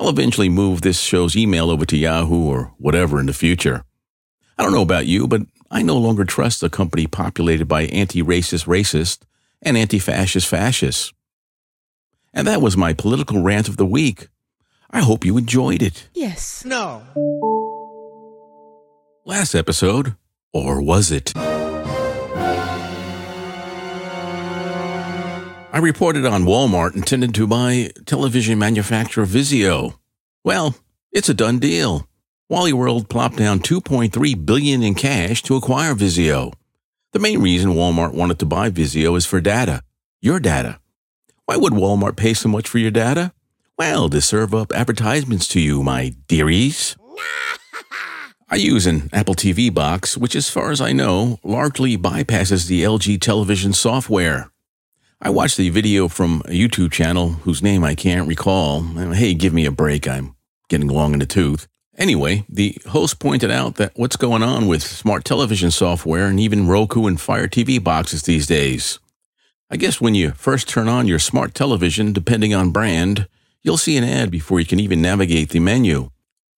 I'll 0.00 0.08
eventually 0.08 0.48
move 0.48 0.80
this 0.80 0.98
show's 0.98 1.36
email 1.36 1.70
over 1.70 1.84
to 1.84 1.96
Yahoo 1.96 2.48
or 2.48 2.72
whatever 2.78 3.20
in 3.20 3.26
the 3.26 3.34
future. 3.34 3.84
I 4.56 4.62
don't 4.62 4.72
know 4.72 4.80
about 4.80 5.06
you, 5.06 5.28
but 5.28 5.42
I 5.70 5.82
no 5.82 5.98
longer 5.98 6.24
trust 6.24 6.62
a 6.62 6.70
company 6.70 7.06
populated 7.06 7.66
by 7.66 7.82
anti 7.82 8.22
racist 8.22 8.64
racists 8.64 9.18
and 9.60 9.76
anti 9.76 9.98
fascist 9.98 10.48
fascists. 10.48 11.12
And 12.32 12.46
that 12.46 12.62
was 12.62 12.78
my 12.78 12.94
political 12.94 13.42
rant 13.42 13.68
of 13.68 13.76
the 13.76 13.84
week. 13.84 14.28
I 14.90 15.02
hope 15.02 15.26
you 15.26 15.36
enjoyed 15.36 15.82
it. 15.82 16.08
Yes. 16.14 16.64
No. 16.64 17.02
Last 19.26 19.54
episode, 19.54 20.16
or 20.54 20.80
was 20.80 21.10
it? 21.10 21.34
I 25.72 25.78
reported 25.78 26.26
on 26.26 26.46
Walmart 26.46 26.96
intended 26.96 27.32
to 27.36 27.46
buy 27.46 27.90
television 28.04 28.58
manufacturer 28.58 29.24
Vizio. 29.24 29.94
Well, 30.42 30.74
it's 31.12 31.28
a 31.28 31.34
done 31.34 31.60
deal. 31.60 32.08
Wally 32.48 32.72
World 32.72 33.08
plopped 33.08 33.36
down 33.36 33.60
2.3 33.60 34.44
billion 34.44 34.82
in 34.82 34.96
cash 34.96 35.42
to 35.44 35.54
acquire 35.54 35.94
Vizio. 35.94 36.52
The 37.12 37.20
main 37.20 37.40
reason 37.40 37.74
Walmart 37.74 38.14
wanted 38.14 38.40
to 38.40 38.46
buy 38.46 38.70
Vizio 38.70 39.16
is 39.16 39.26
for 39.26 39.40
data. 39.40 39.84
Your 40.20 40.40
data. 40.40 40.80
Why 41.44 41.56
would 41.56 41.72
Walmart 41.72 42.16
pay 42.16 42.34
so 42.34 42.48
much 42.48 42.66
for 42.66 42.78
your 42.78 42.90
data? 42.90 43.32
Well, 43.78 44.10
to 44.10 44.20
serve 44.20 44.52
up 44.52 44.72
advertisements 44.72 45.46
to 45.48 45.60
you, 45.60 45.84
my 45.84 46.14
dearies. 46.26 46.96
I 48.50 48.56
use 48.56 48.88
an 48.88 49.08
Apple 49.12 49.36
TV 49.36 49.72
box, 49.72 50.16
which, 50.16 50.34
as 50.34 50.50
far 50.50 50.72
as 50.72 50.80
I 50.80 50.90
know, 50.90 51.38
largely 51.44 51.96
bypasses 51.96 52.66
the 52.66 52.82
LG 52.82 53.20
television 53.20 53.72
software. 53.72 54.50
I 55.22 55.28
watched 55.28 55.58
the 55.58 55.68
video 55.68 56.08
from 56.08 56.40
a 56.46 56.52
YouTube 56.52 56.92
channel 56.92 57.28
whose 57.28 57.62
name 57.62 57.84
I 57.84 57.94
can't 57.94 58.26
recall. 58.26 58.80
Hey, 59.12 59.34
give 59.34 59.52
me 59.52 59.66
a 59.66 59.70
break. 59.70 60.08
I'm 60.08 60.34
getting 60.70 60.88
long 60.88 61.12
in 61.12 61.18
the 61.18 61.26
tooth. 61.26 61.68
Anyway, 61.98 62.46
the 62.48 62.78
host 62.88 63.18
pointed 63.18 63.50
out 63.50 63.74
that 63.74 63.92
what's 63.96 64.16
going 64.16 64.42
on 64.42 64.66
with 64.66 64.82
smart 64.82 65.26
television 65.26 65.70
software 65.70 66.26
and 66.26 66.40
even 66.40 66.66
Roku 66.66 67.06
and 67.06 67.20
Fire 67.20 67.48
TV 67.48 67.82
boxes 67.82 68.22
these 68.22 68.46
days. 68.46 68.98
I 69.70 69.76
guess 69.76 70.00
when 70.00 70.14
you 70.14 70.30
first 70.30 70.70
turn 70.70 70.88
on 70.88 71.06
your 71.06 71.18
smart 71.18 71.54
television, 71.54 72.14
depending 72.14 72.54
on 72.54 72.70
brand, 72.70 73.28
you'll 73.62 73.76
see 73.76 73.98
an 73.98 74.04
ad 74.04 74.30
before 74.30 74.58
you 74.58 74.64
can 74.64 74.80
even 74.80 75.02
navigate 75.02 75.50
the 75.50 75.60
menu. 75.60 76.08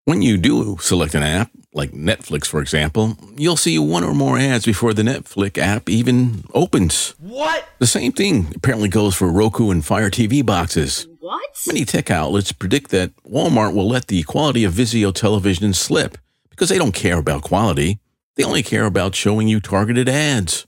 When 0.05 0.23
you 0.23 0.37
do 0.37 0.77
select 0.81 1.17
an 1.17 1.25
app, 1.25 1.51
like 1.75 1.91
Netflix, 1.91 2.47
for 2.47 2.61
example, 2.61 3.17
you'll 3.37 3.57
see 3.57 3.79
one 3.79 4.05
or 4.05 4.15
more 4.15 4.39
ads 4.39 4.67
before 4.67 4.95
the 4.95 5.03
Netflix 5.03 5.59
app 5.59 5.89
even 5.89 6.45
opens. 6.55 7.15
What? 7.33 7.67
The 7.79 7.87
same 7.87 8.13
thing 8.13 8.53
apparently 8.55 8.91
goes 8.91 9.15
for 9.15 9.33
Roku 9.33 9.71
and 9.71 9.83
Fire 9.83 10.11
TV 10.11 10.45
boxes. 10.45 11.09
What? 11.19 11.59
Many 11.67 11.87
tech 11.87 12.11
outlets 12.11 12.53
predict 12.53 12.91
that 12.91 13.17
Walmart 13.25 13.75
will 13.75 13.89
let 13.89 14.09
the 14.09 14.23
quality 14.25 14.65
of 14.65 14.75
Vizio 14.75 15.15
television 15.15 15.73
slip 15.73 16.19
because 16.51 16.69
they 16.69 16.77
don't 16.77 16.93
care 16.93 17.17
about 17.17 17.41
quality. 17.41 17.99
They 18.37 18.45
only 18.45 18.63
care 18.63 18.85
about 18.85 19.15
showing 19.15 19.49
you 19.49 19.61
targeted 19.61 20.11
ads. 20.11 20.67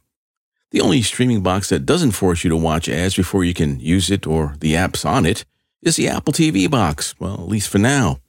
The 0.70 0.80
only 0.80 1.02
streaming 1.02 1.42
box 1.42 1.68
that 1.68 1.84
doesn't 1.84 2.12
force 2.12 2.44
you 2.44 2.48
to 2.48 2.56
watch 2.56 2.88
ads 2.88 3.14
before 3.14 3.44
you 3.44 3.52
can 3.52 3.78
use 3.78 4.10
it 4.10 4.26
or 4.26 4.54
the 4.60 4.72
apps 4.72 5.04
on 5.04 5.26
it 5.26 5.44
is 5.82 5.96
the 5.96 6.08
Apple 6.08 6.32
TV 6.32 6.70
box. 6.70 7.14
Well, 7.18 7.34
at 7.34 7.48
least 7.48 7.68
for 7.68 7.78
now. 7.78 8.20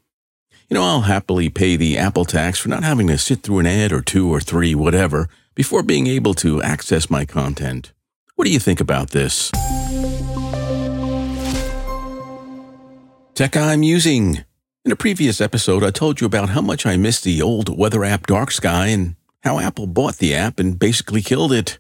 You 0.70 0.74
know, 0.76 0.84
I'll 0.84 1.02
happily 1.02 1.48
pay 1.48 1.78
the 1.78 1.98
Apple 1.98 2.26
tax 2.26 2.60
for 2.60 2.68
not 2.68 2.84
having 2.84 3.08
to 3.08 3.18
sit 3.18 3.44
through 3.44 3.60
an 3.60 3.66
ad 3.66 3.94
or 3.94 4.02
two 4.02 4.30
or 4.30 4.42
three, 4.42 4.76
whatever, 4.76 5.30
before 5.54 5.84
being 5.84 6.08
able 6.08 6.34
to 6.34 6.62
access 6.62 7.10
my 7.10 7.24
content. 7.24 7.94
What 8.36 8.44
do 8.44 8.52
you 8.52 8.60
think 8.60 8.82
about 8.82 9.12
this? 9.12 9.50
Tech 13.34 13.56
I'm 13.56 13.82
using. 13.82 14.44
In 14.84 14.92
a 14.92 14.98
previous 14.98 15.40
episode, 15.40 15.86
I 15.86 15.92
told 15.92 16.20
you 16.20 16.28
about 16.28 16.50
how 16.50 16.60
much 16.60 16.86
I 16.86 16.98
missed 16.98 17.24
the 17.24 17.42
old 17.42 17.78
weather 17.78 18.04
app 18.04 18.28
Dark 18.28 18.52
Sky 18.52 18.88
and 18.88 19.16
how 19.44 19.60
Apple 19.60 19.88
bought 19.88 20.18
the 20.18 20.36
app 20.36 20.60
and 20.60 20.78
basically 20.78 21.22
killed 21.22 21.54
it. 21.54 21.80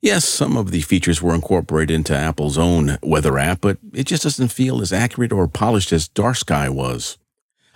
Yes, 0.00 0.24
some 0.24 0.56
of 0.56 0.70
the 0.70 0.82
features 0.82 1.20
were 1.20 1.34
incorporated 1.34 1.96
into 1.96 2.16
Apple's 2.16 2.56
own 2.56 2.98
weather 3.02 3.36
app, 3.36 3.60
but 3.60 3.78
it 3.92 4.04
just 4.04 4.22
doesn't 4.22 4.52
feel 4.52 4.80
as 4.82 4.92
accurate 4.92 5.32
or 5.32 5.48
polished 5.48 5.92
as 5.92 6.06
Dark 6.06 6.36
Sky 6.36 6.68
was. 6.68 7.18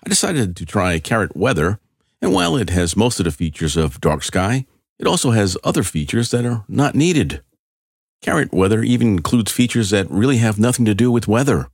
I 0.05 0.09
decided 0.09 0.55
to 0.55 0.65
try 0.65 1.01
Carrot 1.01 1.37
Weather, 1.37 1.81
and 2.23 2.33
while 2.33 2.57
it 2.57 2.71
has 2.71 2.97
most 2.97 3.19
of 3.19 3.25
the 3.25 3.33
features 3.33 3.77
of 3.77 4.01
Dark 4.01 4.23
Sky, 4.23 4.65
it 4.97 5.09
also 5.09 5.33
has 5.33 5.59
other 5.65 5.83
features 5.83 6.31
that 6.31 6.47
are 6.47 6.65
not 6.69 6.95
needed. 6.95 7.43
Carrot 8.23 8.53
Weather 8.53 8.83
even 8.83 9.09
includes 9.09 9.53
features 9.53 9.91
that 9.91 10.11
really 10.11 10.39
have 10.39 10.59
nothing 10.59 10.85
to 10.85 10.95
do 10.95 11.11
with 11.11 11.29
weather. 11.29 11.69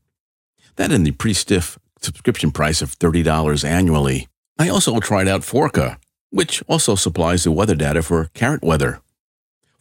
That 0.77 0.93
and 0.93 1.07
the 1.07 1.13
pretty 1.13 1.35
stiff 1.35 1.79
subscription 2.01 2.51
price 2.51 2.83
of 2.83 2.99
$30 2.99 3.65
annually. 3.65 4.29
I 4.59 4.69
also 4.69 4.99
tried 5.01 5.29
out 5.29 5.43
Foreca, 5.43 5.99
which 6.31 6.63
also 6.69 6.95
supplies 6.95 7.45
the 7.45 7.53
weather 7.53 7.75
data 7.75 8.03
for 8.03 8.31
Carrot 8.35 8.63
Weather. 8.63 9.01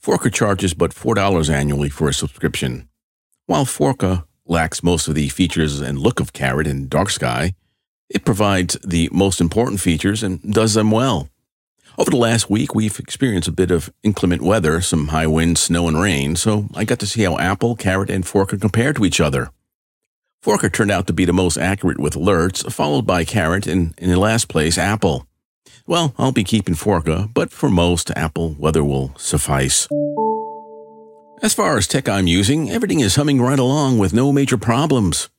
Foreca 0.02 0.34
charges 0.34 0.74
but 0.74 0.92
$4 0.92 1.50
annually 1.50 1.90
for 1.90 2.08
a 2.10 2.14
subscription. 2.14 2.88
While 3.46 3.66
Foreca 3.66 4.26
lacks 4.46 4.84
most 4.84 5.08
of 5.08 5.16
the 5.16 5.30
features 5.30 5.80
and 5.80 5.98
look 5.98 6.20
of 6.20 6.34
Carrot 6.34 6.68
and 6.68 6.90
Dark 6.90 7.10
Sky, 7.10 7.54
it 8.10 8.26
provides 8.26 8.78
the 8.84 9.10
most 9.12 9.40
important 9.40 9.80
features 9.80 10.24
and 10.24 10.42
does 10.54 10.74
them 10.74 10.92
well. 10.92 11.30
Over 11.98 12.10
the 12.10 12.18
last 12.18 12.50
week, 12.50 12.74
we've 12.74 13.00
experienced 13.00 13.50
a 13.50 13.52
bit 13.52 13.70
of 13.70 13.92
inclement 14.02 14.42
weather, 14.42 14.80
some 14.82 15.10
high 15.10 15.28
winds, 15.28 15.60
snow, 15.60 15.88
and 15.88 16.00
rain, 16.00 16.36
so 16.36 16.68
I 16.74 16.86
got 16.86 17.00
to 17.00 17.06
see 17.06 17.24
how 17.24 17.38
Apple, 17.38 17.76
Carrot, 17.76 18.10
and 18.10 18.26
Foreca 18.26 18.60
compare 18.60 18.94
to 18.94 19.04
each 19.04 19.20
other. 19.20 19.50
Foreca 20.42 20.72
turned 20.72 20.90
out 20.90 21.06
to 21.08 21.14
be 21.14 21.26
the 21.26 21.34
most 21.34 21.58
accurate 21.58 22.00
with 22.00 22.16
alerts, 22.16 22.72
followed 22.72 23.06
by 23.06 23.26
Carrot, 23.26 23.68
and 23.68 23.94
in 23.98 24.10
the 24.10 24.20
last 24.20 24.48
place, 24.48 24.78
Apple. 24.78 25.28
Well, 25.86 26.14
I'll 26.18 26.32
be 26.32 26.46
keeping 26.46 26.76
Foreca, 26.76 27.26
uh, 27.26 27.28
but 27.28 27.52
for 27.52 27.70
most, 27.70 28.10
Apple 28.16 28.56
weather 28.58 28.84
will 28.84 29.14
suffice. 29.18 29.88
As 31.44 31.54
far 31.54 31.78
as 31.78 31.88
tech 31.88 32.08
I'm 32.08 32.28
using, 32.28 32.70
everything 32.70 33.02
is 33.02 33.16
humming 33.16 33.42
right 33.42 33.60
along 33.60 33.98
with 33.98 34.14
no 34.14 34.32
major 34.32 34.58
problems. 34.58 35.30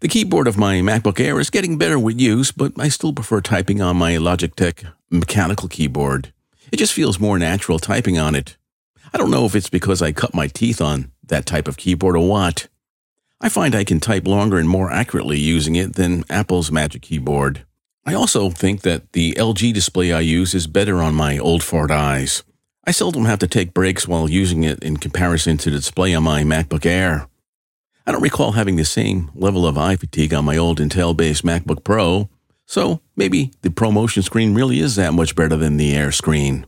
The 0.00 0.08
keyboard 0.08 0.48
of 0.48 0.56
my 0.56 0.76
MacBook 0.76 1.20
Air 1.20 1.38
is 1.38 1.50
getting 1.50 1.76
better 1.76 1.98
with 1.98 2.18
use, 2.18 2.52
but 2.52 2.72
I 2.78 2.88
still 2.88 3.12
prefer 3.12 3.42
typing 3.42 3.82
on 3.82 3.98
my 3.98 4.12
Logitech 4.12 4.90
mechanical 5.10 5.68
keyboard. 5.68 6.32
It 6.72 6.78
just 6.78 6.94
feels 6.94 7.20
more 7.20 7.38
natural 7.38 7.78
typing 7.78 8.18
on 8.18 8.34
it. 8.34 8.56
I 9.12 9.18
don't 9.18 9.30
know 9.30 9.44
if 9.44 9.54
it's 9.54 9.68
because 9.68 10.00
I 10.00 10.12
cut 10.12 10.32
my 10.32 10.46
teeth 10.46 10.80
on 10.80 11.12
that 11.26 11.44
type 11.44 11.68
of 11.68 11.76
keyboard 11.76 12.16
or 12.16 12.26
what. 12.26 12.68
I 13.42 13.50
find 13.50 13.74
I 13.74 13.84
can 13.84 14.00
type 14.00 14.26
longer 14.26 14.56
and 14.56 14.70
more 14.70 14.90
accurately 14.90 15.38
using 15.38 15.76
it 15.76 15.96
than 15.96 16.24
Apple's 16.30 16.72
Magic 16.72 17.02
Keyboard. 17.02 17.66
I 18.06 18.14
also 18.14 18.48
think 18.48 18.80
that 18.80 19.12
the 19.12 19.34
LG 19.34 19.74
display 19.74 20.14
I 20.14 20.20
use 20.20 20.54
is 20.54 20.66
better 20.66 21.02
on 21.02 21.14
my 21.14 21.36
old 21.36 21.62
fart 21.62 21.90
eyes. 21.90 22.42
I 22.86 22.92
seldom 22.92 23.26
have 23.26 23.40
to 23.40 23.46
take 23.46 23.74
breaks 23.74 24.08
while 24.08 24.30
using 24.30 24.64
it 24.64 24.82
in 24.82 24.96
comparison 24.96 25.58
to 25.58 25.70
the 25.70 25.76
display 25.76 26.14
on 26.14 26.22
my 26.22 26.42
MacBook 26.42 26.86
Air. 26.86 27.28
I 28.10 28.12
don't 28.12 28.22
recall 28.22 28.50
having 28.50 28.74
the 28.74 28.84
same 28.84 29.30
level 29.36 29.64
of 29.64 29.78
eye 29.78 29.94
fatigue 29.94 30.34
on 30.34 30.44
my 30.44 30.56
old 30.56 30.80
Intel 30.80 31.16
based 31.16 31.44
MacBook 31.44 31.84
Pro, 31.84 32.28
so 32.66 33.02
maybe 33.14 33.52
the 33.62 33.68
ProMotion 33.68 34.24
screen 34.24 34.52
really 34.52 34.80
is 34.80 34.96
that 34.96 35.14
much 35.14 35.36
better 35.36 35.56
than 35.56 35.76
the 35.76 35.94
Air 35.94 36.10
screen. 36.10 36.66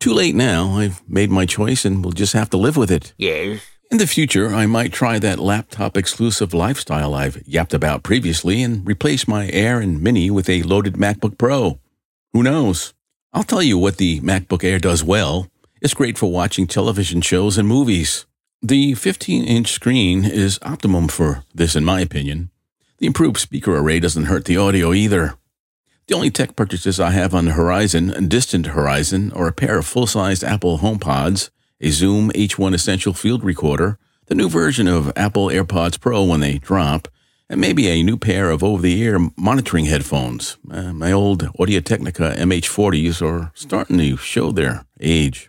Too 0.00 0.14
late 0.14 0.34
now, 0.34 0.70
I've 0.70 1.06
made 1.06 1.30
my 1.30 1.44
choice 1.44 1.84
and 1.84 2.02
we'll 2.02 2.12
just 2.12 2.32
have 2.32 2.48
to 2.48 2.56
live 2.56 2.78
with 2.78 2.90
it. 2.90 3.12
Yes. 3.18 3.60
In 3.90 3.98
the 3.98 4.06
future, 4.06 4.48
I 4.48 4.64
might 4.64 4.90
try 4.90 5.18
that 5.18 5.38
laptop 5.38 5.98
exclusive 5.98 6.54
lifestyle 6.54 7.12
I've 7.12 7.46
yapped 7.46 7.74
about 7.74 8.02
previously 8.02 8.62
and 8.62 8.88
replace 8.88 9.28
my 9.28 9.50
Air 9.50 9.80
and 9.80 10.00
Mini 10.00 10.30
with 10.30 10.48
a 10.48 10.62
loaded 10.62 10.94
MacBook 10.94 11.36
Pro. 11.36 11.78
Who 12.32 12.42
knows? 12.42 12.94
I'll 13.34 13.42
tell 13.44 13.62
you 13.62 13.76
what 13.76 13.98
the 13.98 14.22
MacBook 14.22 14.64
Air 14.64 14.78
does 14.78 15.04
well. 15.04 15.50
It's 15.82 15.92
great 15.92 16.16
for 16.16 16.32
watching 16.32 16.66
television 16.66 17.20
shows 17.20 17.58
and 17.58 17.68
movies. 17.68 18.24
The 18.62 18.94
15 18.94 19.44
inch 19.44 19.70
screen 19.70 20.24
is 20.24 20.58
optimum 20.62 21.06
for 21.06 21.44
this, 21.54 21.76
in 21.76 21.84
my 21.84 22.00
opinion. 22.00 22.50
The 22.98 23.06
improved 23.06 23.38
speaker 23.38 23.76
array 23.76 24.00
doesn't 24.00 24.24
hurt 24.24 24.46
the 24.46 24.56
audio 24.56 24.92
either. 24.92 25.34
The 26.08 26.14
only 26.14 26.30
tech 26.30 26.56
purchases 26.56 26.98
I 26.98 27.10
have 27.10 27.34
on 27.34 27.44
the 27.44 27.52
horizon, 27.52 28.10
a 28.10 28.20
distant 28.20 28.66
horizon, 28.66 29.30
are 29.32 29.46
a 29.46 29.52
pair 29.52 29.78
of 29.78 29.86
full 29.86 30.08
sized 30.08 30.42
Apple 30.42 30.78
HomePods, 30.78 31.50
a 31.80 31.90
Zoom 31.90 32.30
H1 32.30 32.74
Essential 32.74 33.12
Field 33.12 33.44
Recorder, 33.44 33.96
the 34.26 34.34
new 34.34 34.48
version 34.48 34.88
of 34.88 35.12
Apple 35.14 35.46
AirPods 35.46 36.00
Pro 36.00 36.24
when 36.24 36.40
they 36.40 36.58
drop, 36.58 37.06
and 37.48 37.60
maybe 37.60 37.86
a 37.86 38.02
new 38.02 38.16
pair 38.16 38.50
of 38.50 38.64
over 38.64 38.82
the 38.82 39.00
ear 39.00 39.20
monitoring 39.36 39.84
headphones. 39.84 40.58
Uh, 40.68 40.92
my 40.92 41.12
old 41.12 41.48
Audio 41.60 41.78
Technica 41.78 42.34
MH40s 42.36 43.22
are 43.22 43.52
starting 43.54 43.98
to 43.98 44.16
show 44.16 44.50
their 44.50 44.84
age. 45.00 45.48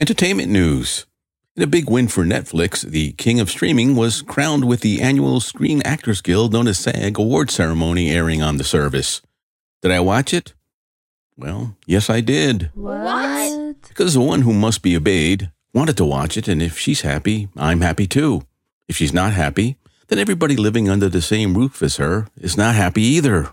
Entertainment 0.00 0.50
news. 0.50 1.04
In 1.56 1.62
a 1.62 1.66
big 1.66 1.90
win 1.90 2.08
for 2.08 2.24
Netflix, 2.24 2.80
the 2.80 3.12
king 3.12 3.38
of 3.38 3.50
streaming 3.50 3.94
was 3.94 4.22
crowned 4.22 4.64
with 4.64 4.80
the 4.80 5.02
annual 5.02 5.40
Screen 5.40 5.82
Actors 5.84 6.22
Guild 6.22 6.54
known 6.54 6.68
as 6.68 6.78
SAG 6.78 7.18
award 7.18 7.50
ceremony 7.50 8.10
airing 8.10 8.40
on 8.40 8.56
the 8.56 8.64
service. 8.64 9.20
Did 9.82 9.90
I 9.90 10.00
watch 10.00 10.32
it? 10.32 10.54
Well, 11.36 11.76
yes, 11.84 12.08
I 12.08 12.22
did. 12.22 12.70
What? 12.72 13.76
Because 13.88 14.14
the 14.14 14.22
one 14.22 14.40
who 14.40 14.54
must 14.54 14.80
be 14.80 14.96
obeyed 14.96 15.50
wanted 15.74 15.98
to 15.98 16.06
watch 16.06 16.38
it, 16.38 16.48
and 16.48 16.62
if 16.62 16.78
she's 16.78 17.02
happy, 17.02 17.50
I'm 17.54 17.82
happy 17.82 18.06
too. 18.06 18.46
If 18.88 18.96
she's 18.96 19.12
not 19.12 19.34
happy, 19.34 19.76
then 20.08 20.18
everybody 20.18 20.56
living 20.56 20.88
under 20.88 21.10
the 21.10 21.20
same 21.20 21.54
roof 21.54 21.82
as 21.82 21.98
her 21.98 22.26
is 22.40 22.56
not 22.56 22.74
happy 22.74 23.02
either. 23.02 23.50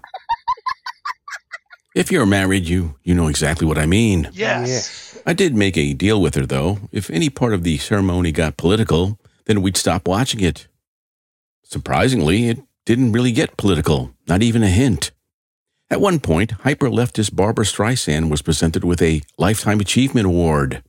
If 1.98 2.12
you're 2.12 2.28
married, 2.28 2.68
you 2.68 2.96
you 3.04 3.16
know 3.16 3.28
exactly 3.28 3.66
what 3.66 3.80
I 3.80 3.88
mean. 3.88 4.30
Yes. 4.32 5.20
I 5.26 5.34
did 5.34 5.56
make 5.56 5.76
a 5.78 5.94
deal 5.94 6.22
with 6.22 6.36
her, 6.36 6.46
though. 6.46 6.78
If 6.92 7.10
any 7.10 7.30
part 7.30 7.54
of 7.54 7.64
the 7.64 7.78
ceremony 7.80 8.32
got 8.32 8.56
political, 8.56 9.20
then 9.46 9.64
we'd 9.64 9.76
stop 9.76 10.08
watching 10.08 10.42
it. 10.42 10.68
Surprisingly, 11.64 12.50
it 12.50 12.60
didn't 12.86 13.14
really 13.14 13.32
get 13.32 13.58
political, 13.58 14.14
not 14.28 14.44
even 14.44 14.62
a 14.62 14.70
hint. 14.70 15.12
At 15.90 16.00
one 16.00 16.20
point, 16.20 16.52
hyper 16.52 16.90
leftist 16.90 17.36
Barbara 17.36 17.66
Streisand 17.66 18.30
was 18.30 18.44
presented 18.44 18.84
with 18.84 19.02
a 19.02 19.22
Lifetime 19.38 19.80
Achievement 19.80 20.28
Award. 20.28 20.84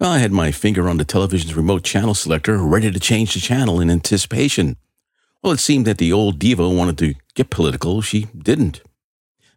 I 0.00 0.18
had 0.18 0.32
my 0.32 0.52
finger 0.52 0.88
on 0.88 0.96
the 0.96 1.04
television's 1.04 1.56
remote 1.56 1.82
channel 1.82 2.14
selector, 2.14 2.58
ready 2.58 2.90
to 2.90 3.00
change 3.00 3.34
the 3.34 3.40
channel 3.40 3.80
in 3.80 3.90
anticipation. 3.90 4.76
Well, 5.42 5.52
it 5.52 5.60
seemed 5.60 5.86
that 5.86 5.98
the 5.98 6.12
old 6.12 6.38
diva 6.38 6.68
wanted 6.68 6.98
to 6.98 7.14
get 7.34 7.50
political. 7.50 8.00
She 8.00 8.26
didn't. 8.36 8.80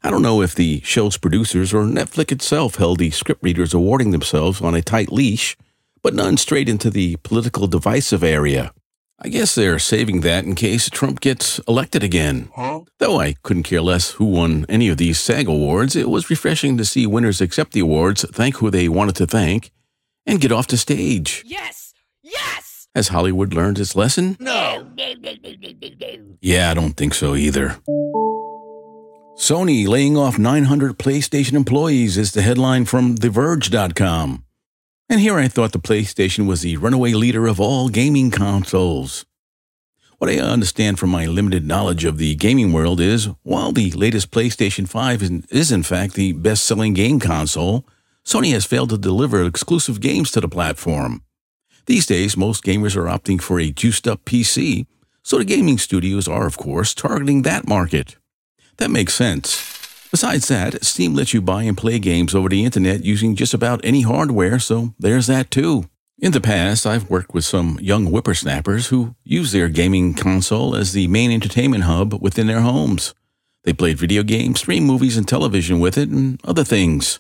I 0.04 0.12
don't 0.12 0.22
know 0.22 0.42
if 0.42 0.54
the 0.54 0.82
show's 0.82 1.18
producers 1.18 1.74
or 1.74 1.84
Netflix 1.84 2.32
itself 2.32 2.76
held 2.76 3.00
the 3.00 3.10
script 3.12 3.42
readers 3.44 3.74
awarding 3.74 4.12
themselves 4.12 4.62
on 4.62 4.76
a 4.76 4.82
tight 4.82 5.12
leash, 5.12 5.58
but 6.04 6.14
none 6.14 6.38
straight 6.38 6.70
into 6.70 6.90
the 6.90 7.16
political 7.18 7.68
divisive 7.68 8.24
area. 8.24 8.72
I 9.20 9.30
guess 9.30 9.56
they're 9.56 9.80
saving 9.80 10.22
that 10.22 10.44
in 10.44 10.56
case 10.56 10.90
Trump 10.90 11.22
gets 11.22 11.60
elected 11.68 12.04
again. 12.04 12.50
Huh? 12.54 12.82
Though 13.00 13.20
I 13.20 13.36
couldn't 13.44 13.64
care 13.64 13.82
less 13.82 14.12
who 14.12 14.26
won 14.26 14.66
any 14.68 14.90
of 14.90 14.98
these 14.98 15.20
SAG 15.20 15.48
awards, 15.48 15.96
it 15.96 16.10
was 16.10 16.30
refreshing 16.30 16.78
to 16.78 16.86
see 16.86 17.08
winners 17.08 17.40
accept 17.42 17.72
the 17.72 17.80
awards, 17.80 18.26
thank 18.34 18.58
who 18.58 18.70
they 18.70 18.90
wanted 18.90 19.16
to 19.16 19.26
thank, 19.26 19.72
and 20.26 20.42
get 20.42 20.52
off 20.52 20.68
the 20.68 20.78
stage. 20.78 21.44
Yes! 21.46 21.94
Yes! 22.22 22.88
Has 22.94 23.08
Hollywood 23.08 23.54
learned 23.54 23.80
its 23.80 23.96
lesson? 23.96 24.38
No. 24.40 24.88
Yeah, 26.42 26.70
I 26.70 26.76
don't 26.76 26.94
think 26.94 27.16
so 27.16 27.36
either. 27.36 27.78
Sony 29.36 29.86
laying 29.86 30.16
off 30.16 30.40
900 30.40 30.98
PlayStation 30.98 31.54
employees 31.54 32.18
is 32.18 32.32
the 32.32 32.42
headline 32.42 32.86
from 32.86 33.18
TheVerge.com. 33.18 34.46
And 35.10 35.20
here 35.20 35.38
I 35.38 35.50
thought 35.50 35.74
the 35.74 35.80
PlayStation 35.80 36.48
was 36.48 36.62
the 36.62 36.78
runaway 36.78 37.12
leader 37.12 37.46
of 37.46 37.60
all 37.60 37.90
gaming 37.90 38.32
consoles. 38.32 39.26
What 40.20 40.30
I 40.30 40.38
understand 40.38 41.00
from 41.00 41.10
my 41.10 41.26
limited 41.26 41.66
knowledge 41.66 42.06
of 42.06 42.18
the 42.18 42.34
gaming 42.36 42.72
world 42.72 43.02
is 43.02 43.28
while 43.44 43.74
the 43.74 43.92
latest 43.92 44.32
PlayStation 44.32 44.88
5 44.88 45.46
is, 45.50 45.70
in 45.70 45.84
fact 45.84 46.14
the 46.14 46.32
best 46.32 46.64
selling 46.64 46.94
game 46.94 47.20
console, 47.20 47.86
Sony 48.24 48.54
has 48.54 48.64
failed 48.64 48.92
to 48.92 48.98
deliver 48.98 49.44
exclusive 49.44 50.00
games 50.00 50.32
to 50.32 50.40
the 50.40 50.48
platform. 50.48 51.22
These 51.88 52.06
days, 52.06 52.38
most 52.38 52.64
gamers 52.64 52.96
are 52.96 53.04
opting 53.04 53.42
for 53.42 53.60
a 53.60 53.70
juiced 53.70 54.08
up 54.08 54.24
PC, 54.24 54.88
so 55.24 55.38
the 55.38 55.44
gaming 55.44 55.78
studios 55.78 56.26
are, 56.26 56.48
of 56.48 56.58
course, 56.58 56.94
targeting 56.94 57.42
that 57.42 57.68
market. 57.68 58.16
That 58.78 58.92
makes 58.92 59.14
sense. 59.14 59.76
Besides 60.12 60.48
that, 60.48 60.84
Steam 60.84 61.14
lets 61.14 61.34
you 61.34 61.42
buy 61.42 61.64
and 61.64 61.78
play 61.78 62.00
games 62.00 62.34
over 62.34 62.48
the 62.48 62.64
internet 62.64 63.04
using 63.04 63.36
just 63.36 63.54
about 63.54 63.82
any 63.84 64.02
hardware, 64.02 64.60
so 64.60 64.94
there's 65.00 65.28
that 65.28 65.52
too. 65.52 65.90
In 66.20 66.32
the 66.32 66.40
past, 66.40 66.86
I've 66.86 67.10
worked 67.10 67.34
with 67.34 67.44
some 67.44 67.78
young 67.82 68.06
whippersnappers 68.06 68.88
who 68.88 69.16
use 69.26 69.52
their 69.52 69.68
gaming 69.68 70.14
console 70.14 70.76
as 70.76 70.94
the 70.94 71.08
main 71.08 71.32
entertainment 71.32 71.84
hub 71.84 72.22
within 72.22 72.48
their 72.48 72.62
homes. 72.62 73.14
They 73.64 73.74
played 73.74 73.98
video 73.98 74.24
games, 74.24 74.60
streamed 74.60 74.86
movies 74.86 75.18
and 75.18 75.28
television 75.28 75.82
with 75.82 75.98
it, 75.98 76.08
and 76.08 76.40
other 76.46 76.64
things. 76.64 77.20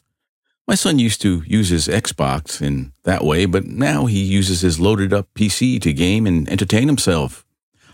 My 0.67 0.75
son 0.75 0.97
used 0.97 1.21
to 1.21 1.43
use 1.45 1.69
his 1.69 1.87
Xbox 1.87 2.61
in 2.61 2.93
that 3.03 3.25
way, 3.25 3.45
but 3.45 3.65
now 3.65 4.05
he 4.05 4.23
uses 4.23 4.61
his 4.61 4.79
loaded 4.79 5.11
up 5.11 5.27
PC 5.35 5.81
to 5.81 5.91
game 5.91 6.25
and 6.25 6.49
entertain 6.49 6.87
himself. 6.87 7.45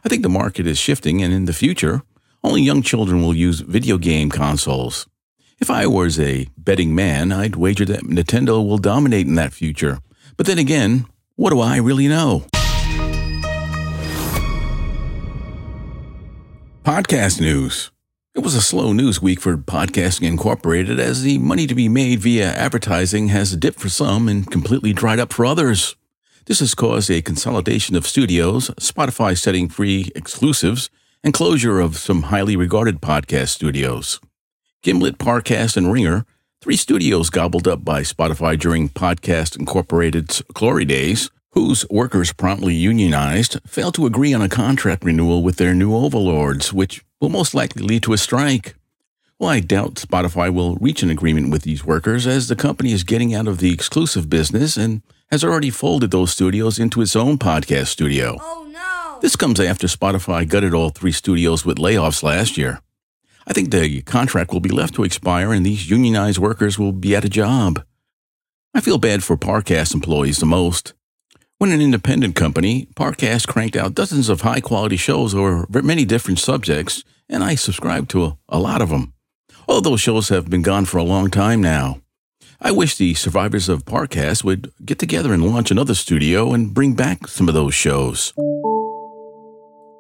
I 0.05 0.09
think 0.09 0.21
the 0.21 0.29
market 0.29 0.67
is 0.67 0.77
shifting, 0.77 1.23
and 1.23 1.33
in 1.33 1.45
the 1.45 1.53
future, 1.53 2.03
only 2.43 2.61
young 2.61 2.81
children 2.81 3.21
will 3.21 3.35
use 3.35 3.59
video 3.59 3.97
game 3.97 4.29
consoles. 4.29 5.07
If 5.59 5.69
I 5.69 5.85
was 5.85 6.19
a 6.19 6.47
betting 6.57 6.95
man, 6.95 7.31
I'd 7.31 7.55
wager 7.55 7.85
that 7.85 8.03
Nintendo 8.03 8.65
will 8.65 8.79
dominate 8.79 9.27
in 9.27 9.35
that 9.35 9.53
future. 9.53 9.99
But 10.37 10.47
then 10.47 10.57
again, 10.57 11.05
what 11.35 11.51
do 11.51 11.59
I 11.59 11.77
really 11.77 12.07
know? 12.07 12.45
Podcast 16.83 17.39
news. 17.39 17.91
It 18.33 18.39
was 18.39 18.55
a 18.55 18.61
slow 18.61 18.91
news 18.91 19.21
week 19.21 19.39
for 19.39 19.55
Podcasting 19.55 20.27
Incorporated 20.27 20.99
as 20.99 21.21
the 21.21 21.37
money 21.37 21.67
to 21.67 21.75
be 21.75 21.89
made 21.89 22.21
via 22.21 22.51
advertising 22.53 23.27
has 23.27 23.55
dipped 23.55 23.79
for 23.79 23.89
some 23.89 24.27
and 24.27 24.49
completely 24.49 24.93
dried 24.93 25.19
up 25.19 25.31
for 25.31 25.45
others. 25.45 25.95
This 26.45 26.59
has 26.59 26.73
caused 26.73 27.11
a 27.11 27.21
consolidation 27.21 27.95
of 27.95 28.07
studios, 28.07 28.69
Spotify 28.79 29.37
setting 29.37 29.69
free 29.69 30.11
exclusives, 30.15 30.89
and 31.23 31.33
closure 31.33 31.79
of 31.79 31.97
some 31.97 32.23
highly 32.23 32.55
regarded 32.55 33.01
podcast 33.01 33.49
studios. 33.49 34.19
Gimlet, 34.81 35.17
Parcast, 35.17 35.77
and 35.77 35.91
Ringer, 35.91 36.25
three 36.61 36.75
studios 36.75 37.29
gobbled 37.29 37.67
up 37.67 37.85
by 37.85 38.01
Spotify 38.01 38.57
during 38.59 38.89
Podcast 38.89 39.57
Incorporated's 39.59 40.41
glory 40.53 40.85
days, 40.85 41.29
whose 41.51 41.87
workers 41.89 42.33
promptly 42.33 42.73
unionized, 42.73 43.59
failed 43.67 43.93
to 43.95 44.05
agree 44.05 44.33
on 44.33 44.41
a 44.41 44.49
contract 44.49 45.03
renewal 45.03 45.43
with 45.43 45.57
their 45.57 45.75
new 45.75 45.95
overlords, 45.95 46.73
which 46.73 47.03
will 47.19 47.29
most 47.29 47.53
likely 47.53 47.83
lead 47.83 48.03
to 48.03 48.13
a 48.13 48.17
strike. 48.17 48.75
Well, 49.37 49.49
I 49.49 49.59
doubt 49.59 49.95
Spotify 49.95 50.53
will 50.53 50.75
reach 50.75 51.03
an 51.03 51.09
agreement 51.09 51.49
with 51.49 51.63
these 51.63 51.85
workers 51.85 52.25
as 52.25 52.47
the 52.47 52.55
company 52.55 52.91
is 52.91 53.03
getting 53.03 53.33
out 53.33 53.47
of 53.47 53.59
the 53.59 53.73
exclusive 53.73 54.29
business 54.29 54.77
and 54.77 55.01
has 55.29 55.43
already 55.43 55.69
folded 55.69 56.11
those 56.11 56.31
studios 56.31 56.79
into 56.79 57.01
its 57.01 57.15
own 57.15 57.37
podcast 57.37 57.87
studio. 57.87 58.37
Oh! 58.39 58.70
This 59.21 59.35
comes 59.35 59.59
after 59.59 59.85
Spotify 59.85 60.49
gutted 60.49 60.73
all 60.73 60.89
three 60.89 61.11
studios 61.11 61.63
with 61.63 61.77
layoffs 61.77 62.23
last 62.23 62.57
year. 62.57 62.81
I 63.45 63.53
think 63.53 63.69
the 63.69 64.01
contract 64.01 64.51
will 64.51 64.61
be 64.61 64.69
left 64.69 64.95
to 64.95 65.03
expire 65.03 65.53
and 65.53 65.63
these 65.63 65.91
unionized 65.91 66.39
workers 66.39 66.79
will 66.79 66.91
be 66.91 67.15
at 67.15 67.23
a 67.23 67.29
job. 67.29 67.83
I 68.73 68.81
feel 68.81 68.97
bad 68.97 69.23
for 69.23 69.37
Parcast 69.37 69.93
employees 69.93 70.39
the 70.39 70.47
most. 70.47 70.93
When 71.59 71.71
an 71.71 71.81
independent 71.81 72.35
company, 72.35 72.87
Parcast 72.95 73.47
cranked 73.47 73.75
out 73.75 73.93
dozens 73.93 74.27
of 74.27 74.41
high 74.41 74.59
quality 74.59 74.97
shows 74.97 75.35
over 75.35 75.67
many 75.83 76.03
different 76.03 76.39
subjects, 76.39 77.03
and 77.29 77.43
I 77.43 77.53
subscribe 77.53 78.07
to 78.09 78.25
a, 78.25 78.37
a 78.49 78.57
lot 78.57 78.81
of 78.81 78.89
them. 78.89 79.13
All 79.67 79.81
those 79.81 80.01
shows 80.01 80.29
have 80.29 80.49
been 80.49 80.63
gone 80.63 80.85
for 80.85 80.97
a 80.97 81.03
long 81.03 81.29
time 81.29 81.61
now. 81.61 82.01
I 82.59 82.71
wish 82.71 82.95
the 82.95 83.13
survivors 83.13 83.69
of 83.69 83.85
Parcast 83.85 84.43
would 84.43 84.71
get 84.83 84.97
together 84.97 85.31
and 85.31 85.45
launch 85.45 85.69
another 85.69 85.93
studio 85.93 86.53
and 86.53 86.73
bring 86.73 86.95
back 86.95 87.27
some 87.27 87.47
of 87.47 87.53
those 87.53 87.75
shows. 87.75 88.33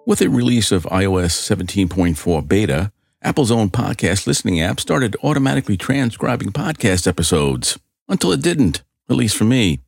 With 0.03 0.17
the 0.17 0.29
release 0.29 0.71
of 0.71 0.85
iOS 0.85 1.31
17.4 1.31 2.47
beta, 2.47 2.91
Apple's 3.21 3.51
own 3.51 3.69
podcast 3.69 4.25
listening 4.25 4.59
app 4.59 4.79
started 4.79 5.15
automatically 5.23 5.77
transcribing 5.77 6.49
podcast 6.49 7.05
episodes 7.05 7.77
until 8.09 8.31
it 8.31 8.41
didn't, 8.41 8.81
at 9.11 9.15
least 9.15 9.37
for 9.37 9.43
me. 9.43 9.79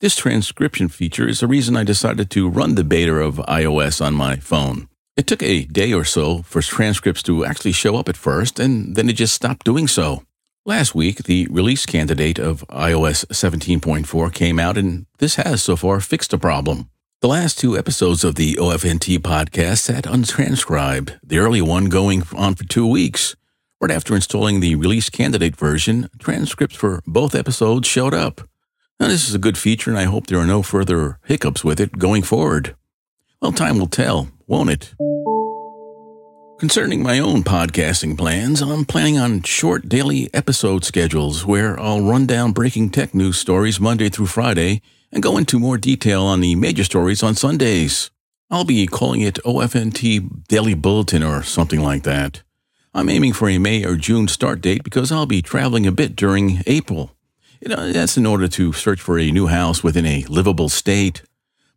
This 0.00 0.16
transcription 0.16 0.88
feature 0.88 1.26
is 1.26 1.40
the 1.40 1.46
reason 1.46 1.76
I 1.76 1.82
decided 1.82 2.28
to 2.30 2.48
run 2.48 2.74
the 2.74 2.84
beta 2.84 3.14
of 3.14 3.36
iOS 3.36 4.04
on 4.04 4.12
my 4.12 4.36
phone. 4.36 4.88
It 5.16 5.26
took 5.26 5.42
a 5.42 5.64
day 5.64 5.94
or 5.94 6.04
so 6.04 6.42
for 6.42 6.60
transcripts 6.60 7.22
to 7.22 7.46
actually 7.46 7.72
show 7.72 7.96
up 7.96 8.10
at 8.10 8.18
first, 8.18 8.60
and 8.60 8.96
then 8.96 9.08
it 9.08 9.14
just 9.14 9.34
stopped 9.34 9.64
doing 9.64 9.88
so. 9.88 10.24
Last 10.66 10.94
week, 10.94 11.24
the 11.24 11.48
release 11.50 11.86
candidate 11.86 12.38
of 12.38 12.66
iOS 12.68 13.24
17.4 13.26 14.34
came 14.34 14.58
out, 14.58 14.76
and 14.76 15.06
this 15.18 15.36
has 15.36 15.62
so 15.62 15.74
far 15.76 16.00
fixed 16.00 16.32
the 16.32 16.38
problem. 16.38 16.90
The 17.22 17.28
last 17.28 17.56
two 17.56 17.78
episodes 17.78 18.24
of 18.24 18.34
the 18.34 18.56
OFNT 18.56 19.20
podcast 19.20 19.78
sat 19.78 20.06
untranscribed, 20.06 21.20
the 21.22 21.38
early 21.38 21.62
one 21.62 21.84
going 21.84 22.24
on 22.34 22.56
for 22.56 22.64
two 22.64 22.84
weeks. 22.84 23.36
Right 23.80 23.92
after 23.92 24.16
installing 24.16 24.58
the 24.58 24.74
release 24.74 25.08
candidate 25.08 25.54
version, 25.54 26.08
transcripts 26.18 26.74
for 26.74 27.00
both 27.06 27.36
episodes 27.36 27.86
showed 27.86 28.12
up. 28.12 28.40
Now, 28.98 29.06
this 29.06 29.28
is 29.28 29.36
a 29.36 29.38
good 29.38 29.56
feature, 29.56 29.88
and 29.88 30.00
I 30.00 30.06
hope 30.06 30.26
there 30.26 30.40
are 30.40 30.44
no 30.44 30.62
further 30.62 31.20
hiccups 31.24 31.62
with 31.62 31.78
it 31.78 31.96
going 31.96 32.22
forward. 32.22 32.74
Well, 33.40 33.52
time 33.52 33.78
will 33.78 33.86
tell, 33.86 34.26
won't 34.48 34.70
it? 34.70 34.92
Concerning 36.58 37.04
my 37.04 37.20
own 37.20 37.44
podcasting 37.44 38.18
plans, 38.18 38.60
I'm 38.60 38.84
planning 38.84 39.18
on 39.20 39.42
short 39.42 39.88
daily 39.88 40.28
episode 40.34 40.84
schedules 40.84 41.46
where 41.46 41.78
I'll 41.78 42.02
run 42.02 42.26
down 42.26 42.50
breaking 42.50 42.90
tech 42.90 43.14
news 43.14 43.38
stories 43.38 43.78
Monday 43.78 44.08
through 44.08 44.26
Friday 44.26 44.82
and 45.12 45.22
go 45.22 45.36
into 45.36 45.58
more 45.58 45.76
detail 45.76 46.22
on 46.22 46.40
the 46.40 46.54
major 46.54 46.84
stories 46.84 47.22
on 47.22 47.34
Sundays. 47.34 48.10
I'll 48.50 48.64
be 48.64 48.86
calling 48.86 49.20
it 49.20 49.38
OFNT 49.44 50.46
Daily 50.48 50.74
Bulletin 50.74 51.22
or 51.22 51.42
something 51.42 51.80
like 51.80 52.02
that. 52.04 52.42
I'm 52.94 53.08
aiming 53.08 53.32
for 53.32 53.48
a 53.48 53.58
May 53.58 53.84
or 53.84 53.96
June 53.96 54.28
start 54.28 54.60
date 54.60 54.84
because 54.84 55.10
I'll 55.10 55.26
be 55.26 55.40
traveling 55.40 55.86
a 55.86 55.92
bit 55.92 56.14
during 56.16 56.62
April. 56.66 57.16
You 57.60 57.68
know, 57.68 57.92
that's 57.92 58.18
in 58.18 58.26
order 58.26 58.48
to 58.48 58.72
search 58.72 59.00
for 59.00 59.18
a 59.18 59.30
new 59.30 59.46
house 59.46 59.82
within 59.82 60.04
a 60.04 60.24
livable 60.28 60.68
state. 60.68 61.22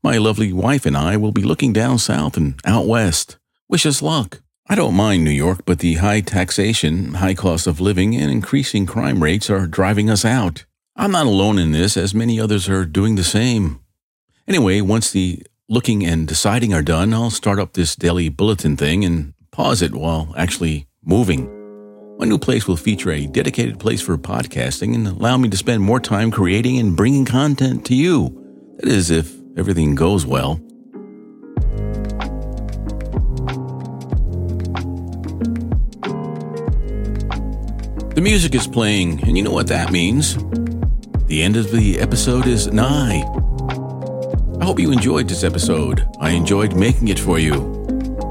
My 0.04 0.18
lovely 0.18 0.52
wife 0.52 0.86
and 0.86 0.98
I 0.98 1.16
will 1.16 1.32
be 1.32 1.44
looking 1.44 1.74
down 1.74 2.00
south 2.00 2.36
and 2.38 2.60
out 2.66 2.88
west. 2.88 3.38
Wish 3.70 3.86
us 3.86 4.02
luck. 4.02 4.42
I 4.68 4.76
don't 4.76 4.96
mind 4.96 5.24
New 5.24 5.32
York, 5.32 5.62
but 5.64 5.80
the 5.80 5.96
high 5.96 6.22
taxation, 6.22 7.16
high 7.16 7.36
cost 7.36 7.68
of 7.68 7.80
living, 7.80 8.16
and 8.16 8.32
increasing 8.32 8.86
crime 8.86 9.22
rates 9.22 9.50
are 9.50 9.68
driving 9.68 10.10
us 10.10 10.26
out. 10.26 10.66
I'm 10.98 11.12
not 11.12 11.26
alone 11.26 11.60
in 11.60 11.74
this, 11.74 11.98
as 11.98 12.16
many 12.16 12.40
others 12.40 12.70
are 12.70 12.86
doing 12.86 13.16
the 13.16 13.24
same. 13.24 13.82
Anyway, 14.48 14.80
once 14.80 15.12
the 15.12 15.46
looking 15.68 16.06
and 16.06 16.26
deciding 16.26 16.74
are 16.74 16.82
done, 16.82 17.14
I'll 17.14 17.30
start 17.30 17.60
up 17.60 17.74
this 17.74 17.98
daily 17.98 18.30
bulletin 18.30 18.78
thing 18.78 19.04
and 19.04 19.34
pause 19.52 19.82
it 19.82 19.94
while 19.94 20.34
actually 20.38 20.88
moving. 21.04 21.52
My 22.18 22.26
new 22.26 22.38
place 22.38 22.66
will 22.66 22.78
feature 22.78 23.12
a 23.12 23.28
dedicated 23.28 23.78
place 23.78 24.02
for 24.02 24.18
podcasting 24.18 24.96
and 24.96 25.06
allow 25.06 25.36
me 25.36 25.50
to 25.50 25.58
spend 25.58 25.84
more 25.84 26.00
time 26.00 26.32
creating 26.32 26.80
and 26.80 26.96
bringing 26.96 27.26
content 27.26 27.86
to 27.88 27.94
you. 27.96 28.30
That 28.78 28.88
is, 28.88 29.12
if 29.12 29.36
everything 29.58 29.96
goes 29.96 30.26
well. 30.26 30.62
The 38.16 38.22
music 38.22 38.56
is 38.56 38.66
playing, 38.66 39.22
and 39.24 39.36
you 39.36 39.44
know 39.44 39.52
what 39.52 39.68
that 39.68 39.92
means. 39.92 40.38
The 41.28 41.42
end 41.42 41.58
of 41.58 41.72
the 41.72 42.00
episode 42.00 42.46
is 42.46 42.68
nigh. 42.68 43.24
I 44.62 44.66
hope 44.66 44.80
you 44.80 44.92
enjoyed 44.92 45.28
this 45.28 45.44
episode. 45.44 46.08
I 46.20 46.30
enjoyed 46.30 46.76
making 46.76 47.08
it 47.08 47.18
for 47.20 47.40
you. 47.40 47.54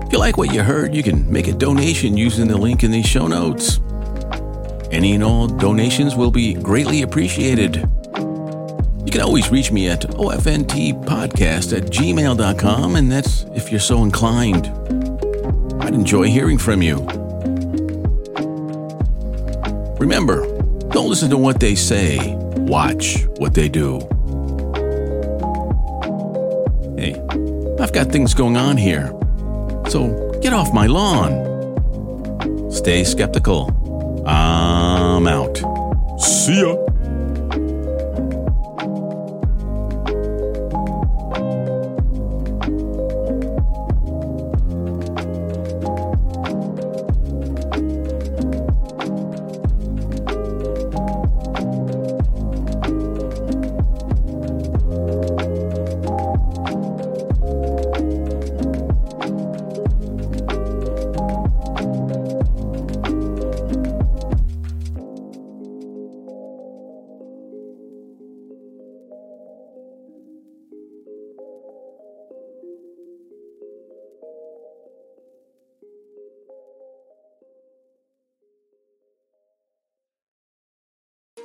If 0.06 0.12
you 0.12 0.18
like 0.20 0.36
what 0.36 0.54
you 0.54 0.62
heard, 0.62 0.94
you 0.94 1.02
can 1.02 1.30
make 1.30 1.48
a 1.48 1.52
donation 1.52 2.16
using 2.16 2.46
the 2.46 2.56
link 2.56 2.84
in 2.84 2.92
the 2.92 3.02
show 3.02 3.26
notes. 3.26 3.80
Any 4.92 5.14
and 5.14 5.24
all 5.24 5.48
donations 5.48 6.14
will 6.14 6.30
be 6.30 6.54
greatly 6.54 7.02
appreciated. 7.02 7.76
You 8.14 9.10
can 9.10 9.22
always 9.22 9.50
reach 9.50 9.72
me 9.72 9.88
at 9.88 10.02
ofntpodcast 10.02 11.76
at 11.76 11.90
gmail.com, 11.90 12.94
and 12.94 13.10
that's 13.10 13.42
if 13.56 13.72
you're 13.72 13.80
so 13.80 14.04
inclined. 14.04 14.68
I'd 15.82 15.94
enjoy 15.94 16.28
hearing 16.28 16.58
from 16.58 16.80
you. 16.80 16.98
Remember, 19.98 20.46
don't 20.90 21.08
listen 21.08 21.28
to 21.30 21.36
what 21.36 21.58
they 21.58 21.74
say, 21.74 22.38
watch 22.66 23.26
what 23.38 23.54
they 23.54 23.68
do. 23.68 23.98
Hey, 26.96 27.20
I've 27.80 27.92
got 27.92 28.10
things 28.10 28.34
going 28.34 28.56
on 28.56 28.76
here, 28.76 29.12
so 29.88 30.38
get 30.40 30.52
off 30.52 30.72
my 30.72 30.86
lawn. 30.86 31.52
Stay 32.70 33.04
skeptical. 33.04 33.70
I'm 34.26 35.26
out. 35.26 35.58
See 36.18 36.60
ya. 36.60 36.73